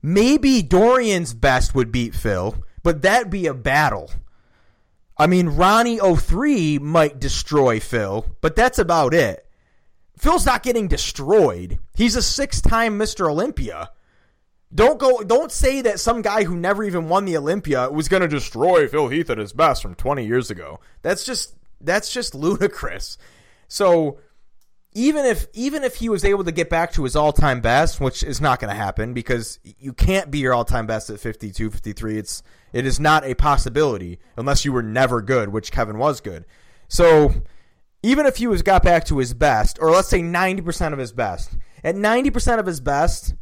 [0.00, 4.10] Maybe Dorian's best would beat Phil, but that'd be a battle.
[5.18, 9.44] I mean, Ronnie 03 might destroy Phil, but that's about it.
[10.16, 11.78] Phil's not getting destroyed.
[11.94, 13.28] He's a six-time Mr.
[13.28, 13.90] Olympia.
[14.76, 18.20] Don't go don't say that some guy who never even won the Olympia was going
[18.20, 20.80] to destroy Phil Heath at his best from 20 years ago.
[21.00, 23.16] That's just that's just ludicrous.
[23.68, 24.18] So
[24.92, 28.22] even if even if he was able to get back to his all-time best, which
[28.22, 32.18] is not going to happen because you can't be your all-time best at 52, 53.
[32.18, 32.42] It's
[32.74, 36.44] it is not a possibility unless you were never good, which Kevin was good.
[36.88, 37.32] So
[38.02, 41.12] even if he was got back to his best, or let's say 90% of his
[41.12, 43.34] best, at 90% of his best,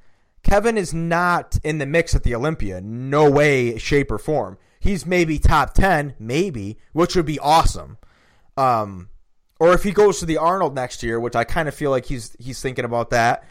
[0.45, 2.81] Kevin is not in the mix at the Olympia.
[2.81, 4.59] No way, shape, or form.
[4.79, 7.97] He's maybe top 10, maybe, which would be awesome.
[8.57, 9.09] Um,
[9.59, 12.05] or if he goes to the Arnold next year, which I kind of feel like
[12.05, 13.45] he's he's thinking about that.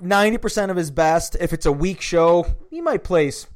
[0.00, 1.36] Ninety percent of his best.
[1.38, 3.46] If it's a weak show, he might place.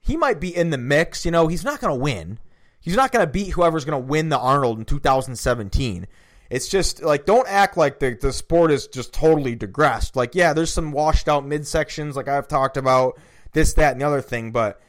[0.00, 1.24] he might be in the mix.
[1.24, 2.38] You know, he's not going to win.
[2.80, 6.06] He's not going to beat whoever's going to win the Arnold in 2017.
[6.50, 10.16] It's just like don't act like the the sport is just totally digressed.
[10.16, 13.18] Like yeah, there's some washed out midsections like I've talked about
[13.52, 14.80] this that and the other thing, but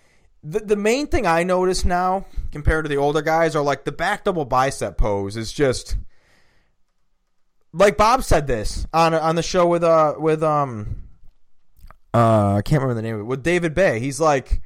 [0.44, 3.92] the the main thing I notice now compared to the older guys are like the
[3.92, 5.98] back double bicep pose is just
[7.74, 11.04] like Bob said this on on the show with uh with um
[12.14, 14.00] uh I can't remember the name of it with David Bay.
[14.00, 14.62] He's like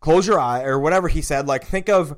[0.00, 1.46] close your eye or whatever he said.
[1.46, 2.16] Like think of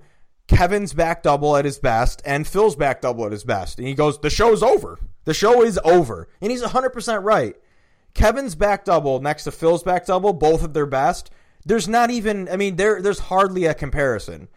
[0.49, 3.79] Kevin's back double at his best and Phil's back double at his best.
[3.79, 4.99] And he goes, the show's over.
[5.25, 6.27] The show is over.
[6.41, 7.55] And he's 100% right.
[8.15, 11.31] Kevin's back double next to Phil's back double, both at their best.
[11.65, 14.49] There's not even, I mean, there there's hardly a comparison.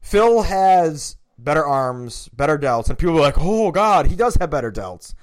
[0.00, 4.50] Phil has better arms, better delts, and people are like, oh, God, he does have
[4.50, 5.14] better delts.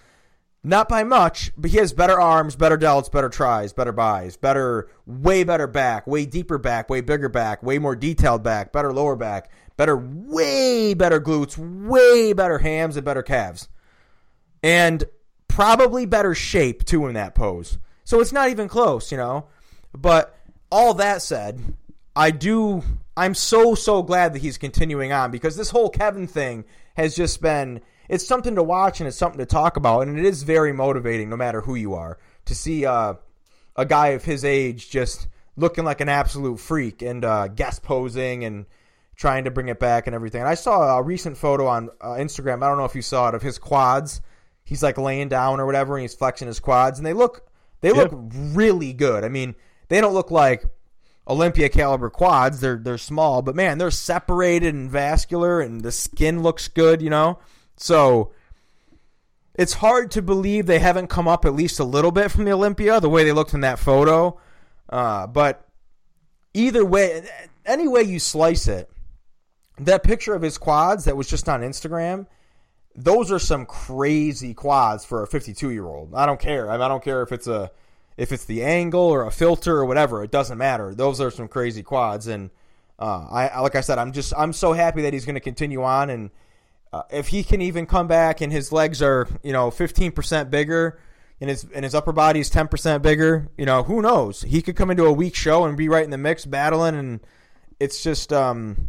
[0.64, 4.90] Not by much, but he has better arms, better delts, better tries, better buys, better,
[5.06, 9.16] way better back, way deeper back, way bigger back, way more detailed back, better lower
[9.16, 13.68] back, better, way better glutes, way better hams, and better calves.
[14.64, 15.04] And
[15.48, 17.78] probably better shape, too, in that pose.
[18.04, 19.48] So it's not even close, you know?
[19.94, 20.38] But
[20.72, 21.62] all that said,
[22.16, 22.84] I do,
[23.16, 26.66] I'm so, so glad that he's continuing on because this whole Kevin thing
[26.96, 30.26] has just been it's something to watch and it's something to talk about, and it
[30.26, 33.16] is very motivating, no matter who you are, to see uh,
[33.76, 38.44] a guy of his age just looking like an absolute freak and uh, guest posing
[38.44, 38.66] and
[39.16, 40.42] trying to bring it back and everything.
[40.42, 42.64] And I saw a recent photo on uh, Instagram.
[42.64, 44.22] I don't know if you saw it of his quads.
[44.64, 47.48] He's like laying down or whatever, and he's flexing his quads, and they look
[47.82, 49.24] they look really good.
[49.24, 49.54] I mean,
[49.90, 50.66] they don't look like
[51.28, 52.62] Olympia caliber quads.
[52.62, 57.02] They're they're small, but man, they're separated and vascular, and the skin looks good.
[57.02, 57.40] You know.
[57.78, 58.32] So
[59.54, 62.52] it's hard to believe they haven't come up at least a little bit from the
[62.52, 64.40] Olympia, the way they looked in that photo.
[64.90, 65.68] Uh, but
[66.54, 67.24] either way,
[67.66, 68.90] any way you slice it,
[69.80, 72.28] that picture of his quads that was just on Instagram,
[72.96, 76.14] those are some crazy quads for a 52 year old.
[76.16, 76.70] I don't care.
[76.70, 77.72] I, don't care if it's a
[78.18, 80.24] if it's the angle or a filter or whatever.
[80.24, 80.96] It doesn't matter.
[80.96, 82.50] Those are some crazy quads, and
[82.98, 85.84] uh, I like I said, I'm just I'm so happy that he's going to continue
[85.84, 86.30] on and
[86.96, 90.98] uh, if he can even come back and his legs are you know 15% bigger
[91.42, 94.44] and his and his upper body is 10% bigger, you know who knows?
[94.44, 97.20] He could come into a weak show and be right in the mix battling, and
[97.82, 98.88] it's just um,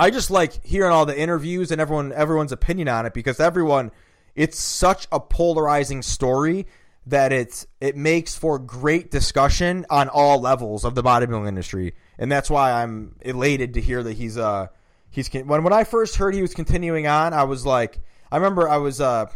[0.00, 3.90] I just like hearing all the interviews and everyone everyone's opinion on it because everyone
[4.34, 6.66] it's such a polarizing story
[7.04, 12.32] that it's it makes for great discussion on all levels of the bodybuilding industry, and
[12.32, 14.68] that's why I'm elated to hear that he's uh
[15.10, 18.00] he's when when I first heard he was continuing on, I was like,
[18.32, 19.26] I remember I was uh,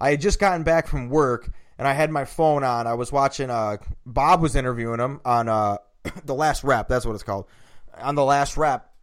[0.00, 2.86] I had just gotten back from work and I had my phone on.
[2.86, 5.76] I was watching uh, Bob was interviewing him on uh,
[6.24, 6.88] the last rep.
[6.88, 7.46] That's what it's called
[7.98, 8.93] on the last rep,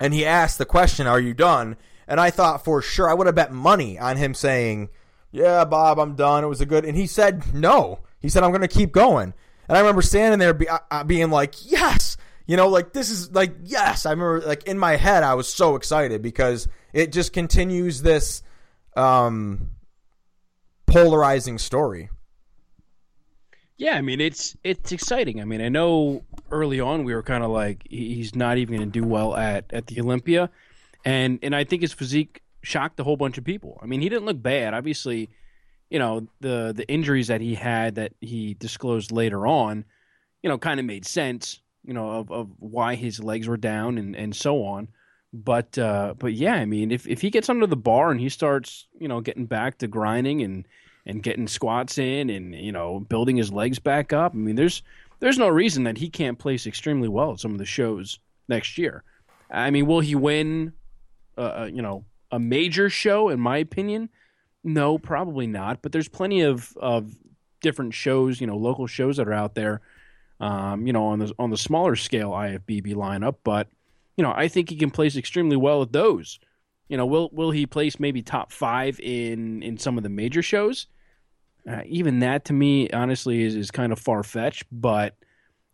[0.00, 1.76] and he asked the question, "Are you done?"
[2.06, 4.88] And I thought for sure I would have bet money on him saying,
[5.30, 6.44] "Yeah, Bob, I'm done.
[6.44, 9.34] It was a good." And he said, "No." He said, "I'm going to keep going."
[9.68, 12.16] And I remember standing there be, uh, being like, "Yes."
[12.48, 15.52] You know, like this is like yes, I remember like in my head I was
[15.52, 18.42] so excited because it just continues this
[18.96, 19.72] um
[20.86, 22.08] polarizing story.
[23.76, 25.42] Yeah, I mean it's it's exciting.
[25.42, 28.90] I mean, I know early on we were kind of like he's not even going
[28.90, 30.50] to do well at at the Olympia,
[31.04, 33.78] and and I think his physique shocked a whole bunch of people.
[33.82, 34.74] I mean, he didn't look bad.
[34.74, 35.30] Obviously,
[35.90, 39.84] you know the the injuries that he had that he disclosed later on,
[40.42, 43.96] you know, kind of made sense you know, of, of why his legs were down
[43.96, 44.88] and, and so on.
[45.32, 48.28] But uh, but yeah, I mean, if, if he gets under the bar and he
[48.28, 50.68] starts, you know, getting back to grinding and,
[51.06, 54.82] and getting squats in and you know building his legs back up, I mean, there's
[55.20, 58.78] there's no reason that he can't place extremely well at some of the shows next
[58.78, 59.04] year.
[59.50, 60.72] I mean, will he win?
[61.36, 64.08] Uh, uh you know, a major show, in my opinion,
[64.64, 65.82] no, probably not.
[65.82, 67.14] But there's plenty of of
[67.60, 69.80] different shows, you know, local shows that are out there
[70.40, 73.36] um, you know, on the on the smaller scale IFBB lineup.
[73.44, 73.68] But
[74.16, 76.38] you know, I think he can place extremely well at those.
[76.88, 80.42] You know, will will he place maybe top five in in some of the major
[80.42, 80.86] shows?
[81.68, 84.64] Uh, even that to me, honestly, is, is kind of far fetched.
[84.70, 85.14] But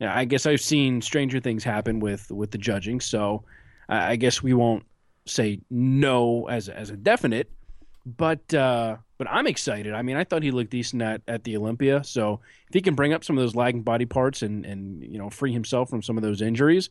[0.01, 3.45] yeah, I guess I've seen stranger things happen with with the judging, so
[3.89, 4.85] I guess we won't
[5.27, 7.51] say no as as a definite.
[8.07, 9.95] But uh, but I'm excited.
[9.95, 12.05] I mean, I thought he looked decent at, at the Olympia.
[12.05, 15.19] So if he can bring up some of those lagging body parts and and you
[15.19, 16.91] know free himself from some of those injuries,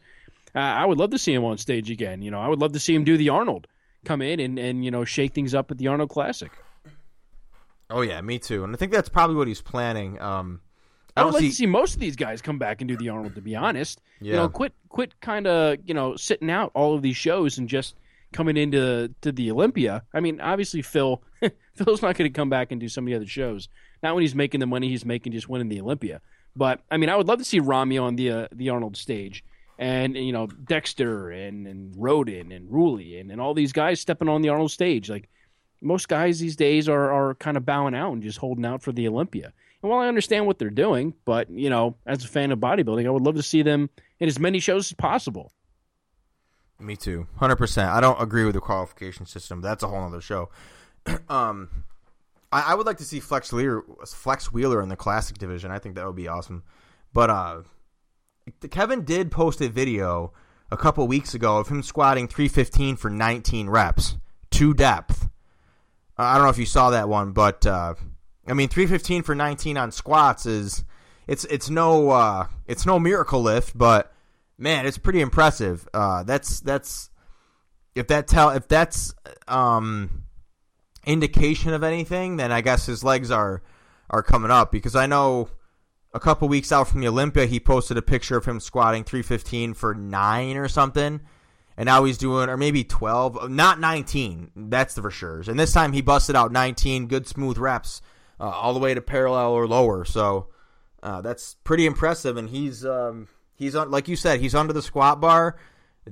[0.55, 2.21] uh, I would love to see him on stage again.
[2.21, 3.67] You know, I would love to see him do the Arnold,
[4.05, 6.51] come in and and you know shake things up at the Arnold Classic.
[7.89, 8.63] Oh yeah, me too.
[8.63, 10.19] And I think that's probably what he's planning.
[10.21, 10.61] Um,
[11.15, 12.97] I, I would like see- to see most of these guys come back and do
[12.97, 13.35] the Arnold.
[13.35, 17.01] To be honest, you know, quit quit kind of you know sitting out all of
[17.01, 17.95] these shows and just
[18.31, 20.03] coming into to the Olympia.
[20.13, 21.21] I mean, obviously Phil
[21.75, 23.69] Phil's not going to come back and do some of the other shows.
[24.01, 26.21] Not when he's making the money he's making just winning the Olympia.
[26.55, 29.43] But I mean, I would love to see Rami on the uh, the Arnold stage.
[29.79, 34.29] And you know Dexter and and Rhoden and Roelly and, and all these guys stepping
[34.29, 35.29] on the Arnold stage like
[35.83, 38.91] most guys these days are, are kind of bowing out and just holding out for
[38.91, 39.53] the Olympia.
[39.81, 43.05] And while I understand what they're doing, but you know, as a fan of bodybuilding,
[43.05, 45.51] I would love to see them in as many shows as possible.
[46.79, 47.89] Me too, hundred percent.
[47.89, 49.61] I don't agree with the qualification system.
[49.61, 50.49] That's a whole other show.
[51.29, 51.83] um,
[52.51, 55.71] I, I would like to see Flex Wheeler, Flex Wheeler in the classic division.
[55.71, 56.63] I think that would be awesome.
[57.13, 57.61] But uh,
[58.69, 60.33] Kevin did post a video
[60.71, 64.17] a couple weeks ago of him squatting 315 for 19 reps
[64.51, 65.22] to depth.
[66.17, 67.95] I don't know if you saw that one, but uh,
[68.47, 70.83] I mean 315 for 19 on squats is
[71.27, 74.13] it's it's no uh, it's no miracle lift, but
[74.57, 75.87] man, it's pretty impressive.
[75.93, 77.09] Uh, that's that's
[77.95, 79.13] if that tell if that's
[79.47, 80.23] um,
[81.05, 83.61] indication of anything, then I guess his legs are
[84.09, 85.49] are coming up because I know
[86.13, 89.73] a couple weeks out from the Olympia, he posted a picture of him squatting 315
[89.73, 91.21] for nine or something.
[91.77, 94.51] And now he's doing, or maybe 12, not 19.
[94.55, 95.43] That's the for sure.
[95.47, 98.01] And this time he busted out 19 good smooth reps,
[98.39, 100.05] uh, all the way to parallel or lower.
[100.05, 100.47] So
[101.01, 102.37] uh, that's pretty impressive.
[102.37, 105.57] And he's, um, he's like you said, he's under the squat bar.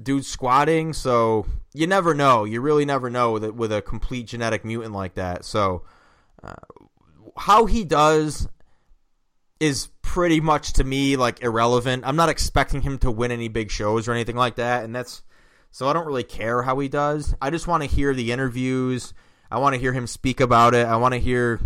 [0.02, 0.94] Dude's squatting.
[0.94, 2.44] So you never know.
[2.44, 5.46] You really never know a, with a complete genetic mutant like that.
[5.46, 5.84] So
[6.44, 6.54] uh,
[7.38, 8.48] how he does
[9.60, 12.04] is pretty much to me like irrelevant.
[12.06, 15.22] I'm not expecting him to win any big shows or anything like that, and that's
[15.72, 17.34] so I don't really care how he does.
[17.42, 19.14] I just want to hear the interviews.
[19.50, 20.86] I want to hear him speak about it.
[20.86, 21.60] I want to hear,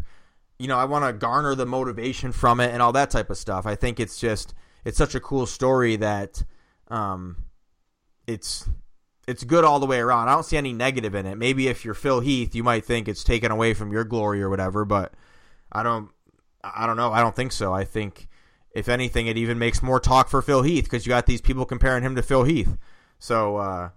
[0.60, 3.38] you know, I want to garner the motivation from it and all that type of
[3.38, 3.66] stuff.
[3.66, 4.54] I think it's just
[4.86, 6.44] it's such a cool story that
[6.88, 7.38] um,
[8.28, 8.70] it's
[9.28, 10.30] it's good all the way around.
[10.30, 11.36] I don't see any negative in it.
[11.36, 14.50] Maybe if you're Phil Heath, you might think it's taken away from your glory or
[14.50, 15.14] whatever, but
[15.72, 16.10] I don't.
[16.64, 17.12] I don't know.
[17.12, 17.74] I don't think so.
[17.74, 18.28] I think
[18.72, 21.66] if anything, it even makes more talk for Phil Heath because you got these people
[21.66, 22.78] comparing him to Phil Heath.
[23.20, 23.90] So uh,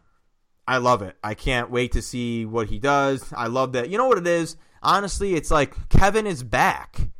[0.66, 1.16] I love it.
[1.22, 3.32] I can't wait to see what he does.
[3.36, 3.88] I love that.
[3.88, 4.56] You know what it is?
[4.82, 7.10] Honestly, it's like Kevin is back.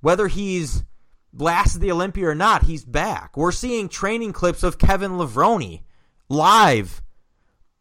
[0.00, 0.84] Whether he's
[1.32, 3.36] blasted the Olympia or not, he's back.
[3.36, 5.82] We're seeing training clips of Kevin Levrone
[6.28, 7.02] live.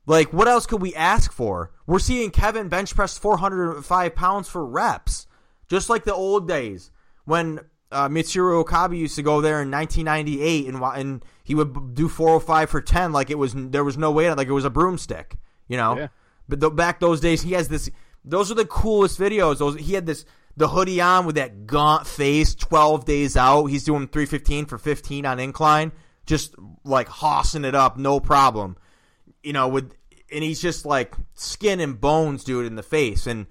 [0.06, 1.72] Like, what else could we ask for?
[1.86, 5.28] We're seeing Kevin bench press 405 pounds for reps,
[5.68, 6.92] just like the old days
[7.26, 7.60] when
[7.92, 12.70] uh, Mitsuru Okabe used to go there in 1998 and and he would do 405
[12.70, 15.36] for 10 like it was there was no way like it was a broomstick,
[15.68, 15.98] you know.
[15.98, 16.08] Yeah.
[16.48, 17.90] But the, back those days, he has this.
[18.24, 19.60] Those are the coolest videos.
[19.60, 20.26] Those he had this
[20.58, 22.56] the hoodie on with that gaunt face.
[22.56, 25.92] Twelve days out, he's doing 315 for 15 on incline,
[26.26, 28.78] just like hossing it up, no problem.
[29.44, 29.94] You know, with
[30.32, 33.28] and he's just like skin and bones, dude, in the face.
[33.28, 33.48] And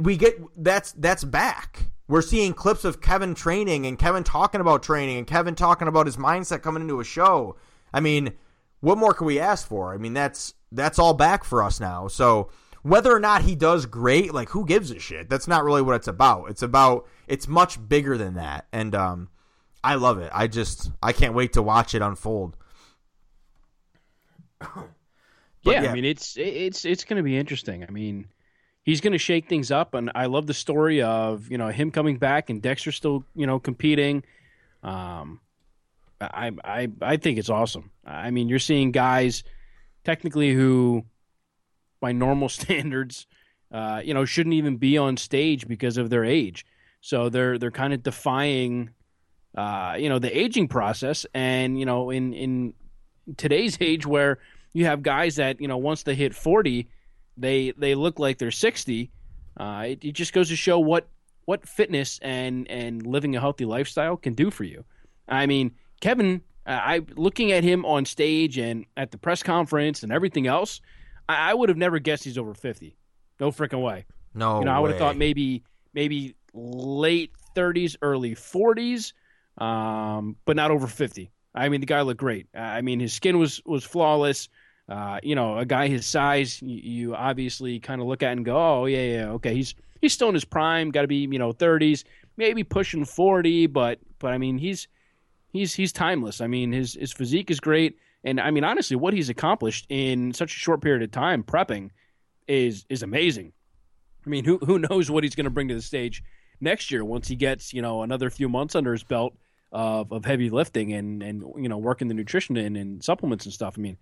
[0.00, 1.91] we get that's that's back.
[2.12, 6.04] We're seeing clips of Kevin training and Kevin talking about training and Kevin talking about
[6.04, 7.56] his mindset coming into a show.
[7.90, 8.34] I mean,
[8.80, 9.94] what more can we ask for?
[9.94, 12.08] I mean, that's that's all back for us now.
[12.08, 12.50] So
[12.82, 15.30] whether or not he does great, like who gives a shit?
[15.30, 16.50] That's not really what it's about.
[16.50, 18.66] It's about it's much bigger than that.
[18.74, 19.30] And um
[19.82, 20.30] I love it.
[20.34, 22.58] I just I can't wait to watch it unfold.
[24.60, 24.68] yeah,
[25.62, 25.90] yeah.
[25.90, 27.86] I mean it's it's it's going to be interesting.
[27.88, 28.26] I mean,
[28.82, 31.90] he's going to shake things up, and I love the story of you know him
[31.90, 34.24] coming back and Dexter still you know competing.
[34.82, 35.40] Um,
[36.20, 37.90] I I I think it's awesome.
[38.04, 39.44] I mean, you're seeing guys
[40.04, 41.04] technically who,
[42.00, 43.26] by normal standards,
[43.70, 46.66] uh, you know, shouldn't even be on stage because of their age.
[47.00, 48.90] So they're they're kind of defying,
[49.56, 52.74] uh, you know, the aging process, and you know, in in
[53.36, 54.38] today's age where
[54.72, 56.88] you have guys that you know once they hit 40
[57.36, 59.10] they they look like they're 60
[59.58, 61.08] uh, it, it just goes to show what
[61.44, 64.84] what fitness and and living a healthy lifestyle can do for you.
[65.28, 70.02] I mean kevin uh, i looking at him on stage and at the press conference
[70.02, 70.80] and everything else
[71.28, 72.96] i, I would have never guessed he's over 50
[73.40, 74.04] no freaking way.
[74.34, 75.62] No, you know i would have thought maybe
[75.94, 79.12] maybe late 30s early 40s
[79.58, 82.46] um, but not over 50 i mean the guy looked great.
[82.54, 84.48] I mean his skin was was flawless
[84.88, 88.44] uh, you know a guy his size you, you obviously kind of look at and
[88.44, 91.38] go oh yeah yeah okay he's he's still in his prime got to be you
[91.38, 92.04] know 30s
[92.36, 94.88] maybe pushing 40 but but i mean he's
[95.52, 99.14] he's he's timeless i mean his his physique is great and i mean honestly what
[99.14, 101.90] he's accomplished in such a short period of time prepping
[102.48, 103.52] is is amazing
[104.26, 106.22] I mean, who who knows what he's going to bring to the stage
[106.60, 109.34] next year once he gets you know another few months under his belt
[109.72, 113.54] of, of heavy lifting and and you know working the nutrition in and supplements and
[113.54, 113.74] stuff.
[113.76, 113.96] I mean,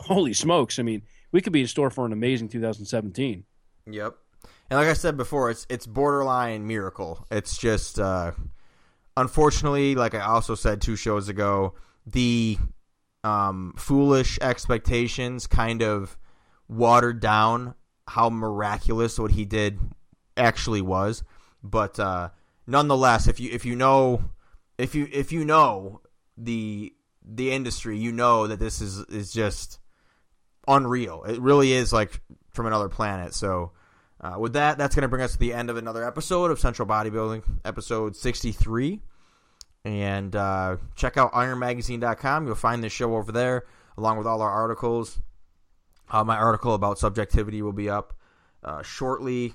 [0.00, 0.78] holy smokes!
[0.78, 3.44] I mean, we could be in store for an amazing 2017.
[3.90, 4.14] Yep.
[4.70, 7.26] And like I said before, it's it's borderline miracle.
[7.30, 8.32] It's just uh,
[9.16, 11.74] unfortunately, like I also said two shows ago,
[12.06, 12.58] the
[13.22, 16.16] um, foolish expectations kind of
[16.68, 17.74] watered down
[18.08, 19.78] how miraculous what he did
[20.36, 21.22] actually was.
[21.62, 22.30] But uh,
[22.66, 24.24] nonetheless, if you if you know
[24.78, 26.00] if you if you know
[26.36, 29.78] the the industry, you know that this is is just
[30.68, 31.24] unreal.
[31.24, 33.34] It really is like from another planet.
[33.34, 33.72] So.
[34.20, 36.58] Uh, with that, that's going to bring us to the end of another episode of
[36.58, 39.02] Central Bodybuilding, episode 63.
[39.84, 42.46] And uh, check out ironmagazine.com.
[42.46, 43.64] You'll find this show over there,
[43.98, 45.20] along with all our articles.
[46.10, 48.14] Uh, my article about subjectivity will be up
[48.62, 49.54] uh, shortly.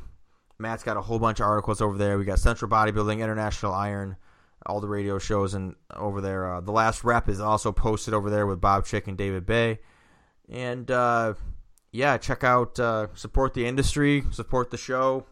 [0.60, 2.18] Matt's got a whole bunch of articles over there.
[2.18, 4.18] We got Central Bodybuilding, International Iron,
[4.66, 6.54] all the radio shows, and over there.
[6.54, 9.80] Uh, the last rep is also posted over there with Bob Chick and David Bay.
[10.50, 11.36] And uh,
[11.92, 15.26] yeah, check out uh, support the industry, support the show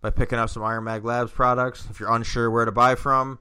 [0.00, 1.86] by picking up some Iron Mag Labs products.
[1.90, 3.38] If you're unsure where to buy from,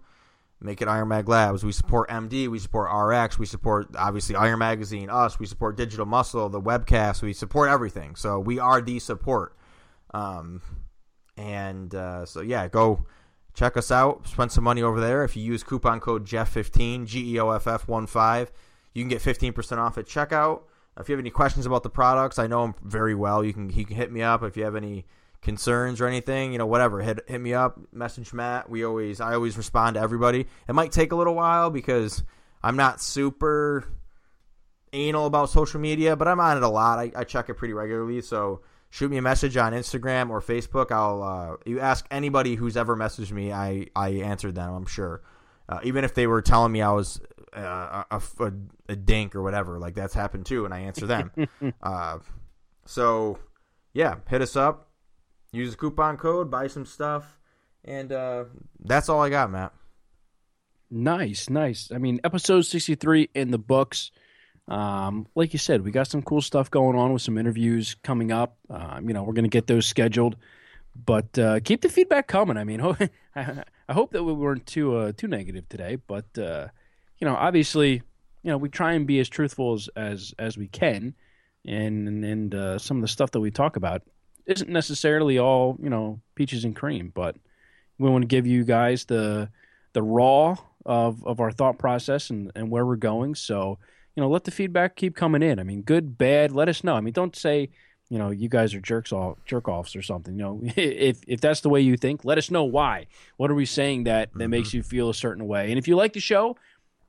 [0.61, 1.63] make it Iron Mag Labs.
[1.63, 6.05] We support MD, we support RX, we support obviously Iron Magazine, us, we support Digital
[6.05, 8.15] Muscle, the webcast, we support everything.
[8.15, 9.55] So we are the support.
[10.13, 10.61] Um,
[11.37, 13.05] and uh, so yeah, go
[13.53, 14.27] check us out.
[14.27, 15.23] Spend some money over there.
[15.23, 18.51] If you use coupon code Geoff15, G E O F F 1 5,
[18.93, 20.61] you can get 15% off at checkout.
[20.99, 23.43] If you have any questions about the products, I know them very well.
[23.43, 25.05] You can you can hit me up if you have any
[25.41, 27.01] concerns or anything, you know, whatever.
[27.01, 28.69] Hit hit me up, message Matt.
[28.69, 30.47] We always I always respond to everybody.
[30.67, 32.23] It might take a little while because
[32.61, 33.87] I'm not super
[34.91, 36.99] anal about social media, but I'm on it a lot.
[36.99, 40.91] I, I check it pretty regularly, so shoot me a message on Instagram or Facebook.
[40.91, 44.73] I'll uh, you ask anybody who's ever messaged me, I I answered them.
[44.73, 45.21] I'm sure,
[45.69, 47.21] uh, even if they were telling me I was
[47.55, 48.51] uh, a, a,
[48.89, 51.31] a, dink or whatever, like that's happened too, and I answer them.
[51.81, 52.19] uh,
[52.85, 53.39] so
[53.93, 54.89] yeah, hit us up.
[55.51, 57.39] Use the coupon code, buy some stuff,
[57.83, 58.45] and uh,
[58.79, 59.73] that's all I got, Matt.
[60.91, 61.91] Nice, nice.
[61.93, 64.11] I mean, episode 63 in the books.
[64.67, 68.31] Um, like you said, we got some cool stuff going on with some interviews coming
[68.31, 68.57] up.
[68.69, 70.35] Um, you know, we're going to get those scheduled,
[70.95, 72.57] but uh, keep the feedback coming.
[72.57, 72.81] I mean,
[73.35, 76.67] I hope that we weren't too uh, too negative today, but uh,
[77.19, 78.01] you know, obviously,
[78.43, 81.13] you know, we try and be as truthful as as, as we can,
[81.65, 84.01] and and uh, some of the stuff that we talk about
[84.45, 87.35] isn't necessarily all you know peaches and cream, but
[87.97, 89.49] we want to give you guys the
[89.93, 90.55] the raw
[90.85, 93.35] of of our thought process and and where we're going.
[93.35, 93.77] So
[94.15, 95.59] you know, let the feedback keep coming in.
[95.59, 96.95] I mean, good, bad, let us know.
[96.95, 97.69] I mean, don't say
[98.09, 101.39] you know you guys are jerks off jerk offs or something you know if if
[101.39, 103.05] that's the way you think let us know why
[103.37, 104.49] what are we saying that that mm-hmm.
[104.49, 106.57] makes you feel a certain way and if you like the show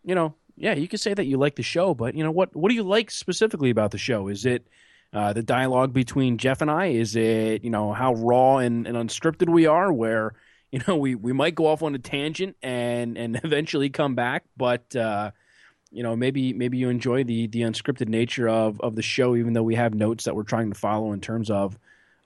[0.04, 2.54] you know yeah you can say that you like the show but you know what
[2.54, 4.66] what do you like specifically about the show is it
[5.12, 6.86] uh, the dialogue between Jeff and I?
[6.86, 10.34] Is it you know how raw and, and unscripted we are, where
[10.72, 14.44] you know we, we might go off on a tangent and and eventually come back,
[14.56, 15.30] but uh,
[15.90, 19.52] you know maybe maybe you enjoy the the unscripted nature of of the show, even
[19.52, 21.76] though we have notes that we're trying to follow in terms of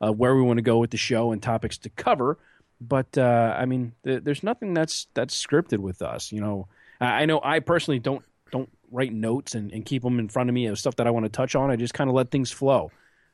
[0.02, 2.38] uh, where we want to go with the show and topics to cover.
[2.80, 6.32] But uh, I mean, th- there's nothing that's that's scripted with us.
[6.32, 6.68] You know,
[7.06, 10.54] I know I personally don't don't write notes and, and keep them in front of
[10.54, 11.70] me of stuff that I want to touch on.
[11.70, 12.92] I just kind of let things flow.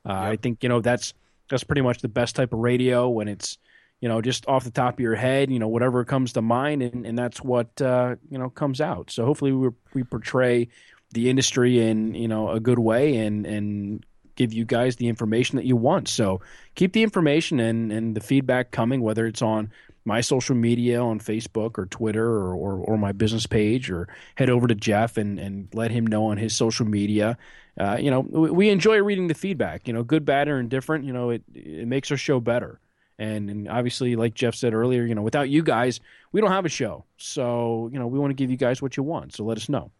[0.08, 0.22] Uh, yep.
[0.22, 1.14] I think you know that's
[1.50, 3.59] that's pretty much the best type of radio when it's
[4.01, 6.82] you know just off the top of your head, you know whatever comes to mind,
[6.82, 9.10] and, and that's what uh, you know comes out.
[9.10, 10.68] So hopefully we we portray
[11.12, 14.06] the industry in you know a good way and and
[14.36, 16.09] give you guys the information that you want.
[16.09, 16.40] So
[16.74, 19.70] keep the information and and the feedback coming, whether it's on
[20.11, 24.51] my social media on Facebook or Twitter or, or, or, my business page, or head
[24.51, 27.39] over to Jeff and, and let him know on his social media.
[27.78, 29.87] Uh, you know, we, we, enjoy reading the feedback.
[29.87, 31.05] You know, good, bad, or indifferent.
[31.05, 32.81] You know, it it makes our show better.
[33.20, 36.01] And, and obviously, like Jeff said earlier, you know, without you guys,
[36.32, 37.05] we don't have a show.
[37.16, 39.32] So you know, we want to give you guys what you want.
[39.37, 39.93] So let us know.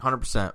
[0.00, 0.54] Hundred percent.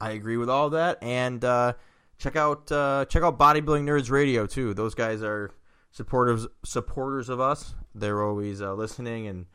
[0.00, 0.98] I agree with all that.
[1.02, 1.74] And uh,
[2.18, 4.74] check out uh, check out Bodybuilding Nerds Radio too.
[4.74, 5.52] Those guys are
[5.98, 7.74] supporters supporters of us.
[7.92, 9.46] They're always uh, listening and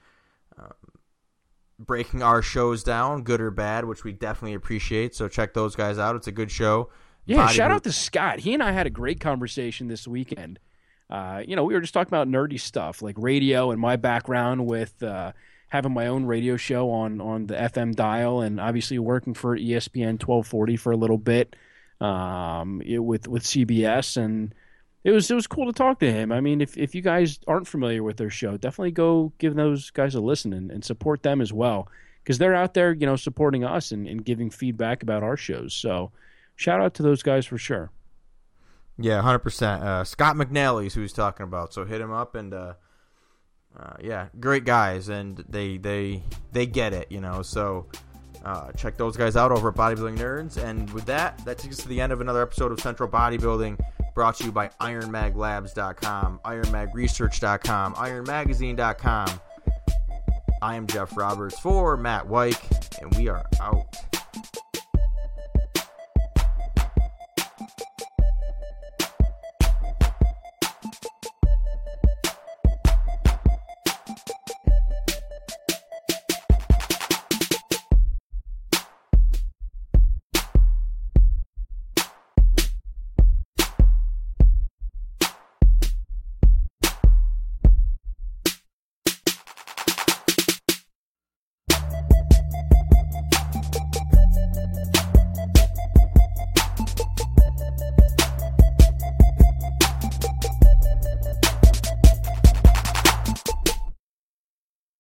[0.60, 0.74] um,
[1.80, 5.16] breaking our shows down, good or bad, which we definitely appreciate.
[5.16, 6.18] So check those guys out.
[6.18, 6.90] It's a good show.
[7.26, 8.42] Yeah, Body shout out to Scott.
[8.42, 10.60] He and I had a great conversation this weekend.
[11.10, 14.66] Uh, you know, we were just talking about nerdy stuff like radio and my background
[14.66, 15.32] with uh,
[15.70, 20.20] having my own radio show on on the FM dial, and obviously working for ESPN
[20.22, 21.56] 1240 for a little bit
[22.02, 24.54] um, it, with with CBS and
[25.04, 26.32] it was it was cool to talk to him.
[26.32, 29.90] I mean, if if you guys aren't familiar with their show, definitely go give those
[29.92, 31.88] guys a listen and, and support them as well
[32.24, 35.74] because they're out there, you know, supporting us and, and giving feedback about our shows.
[35.74, 36.12] So,
[36.56, 37.92] shout out to those guys for sure.
[38.98, 40.08] Yeah, hundred uh, percent.
[40.08, 41.74] Scott McNally's who he's talking about.
[41.74, 42.74] So hit him up and uh,
[43.78, 46.22] uh, yeah, great guys, and they they
[46.52, 47.42] they get it, you know.
[47.42, 47.88] So
[48.46, 50.64] uh, check those guys out over at Bodybuilding Nerds.
[50.64, 53.80] And with that, that takes us to the end of another episode of Central Bodybuilding,
[54.14, 59.40] brought to you by IronMagLabs.com, IronMagResearch.com, IronMagazine.com.
[60.62, 62.60] I am Jeff Roberts for Matt White,
[63.02, 63.84] and we are out.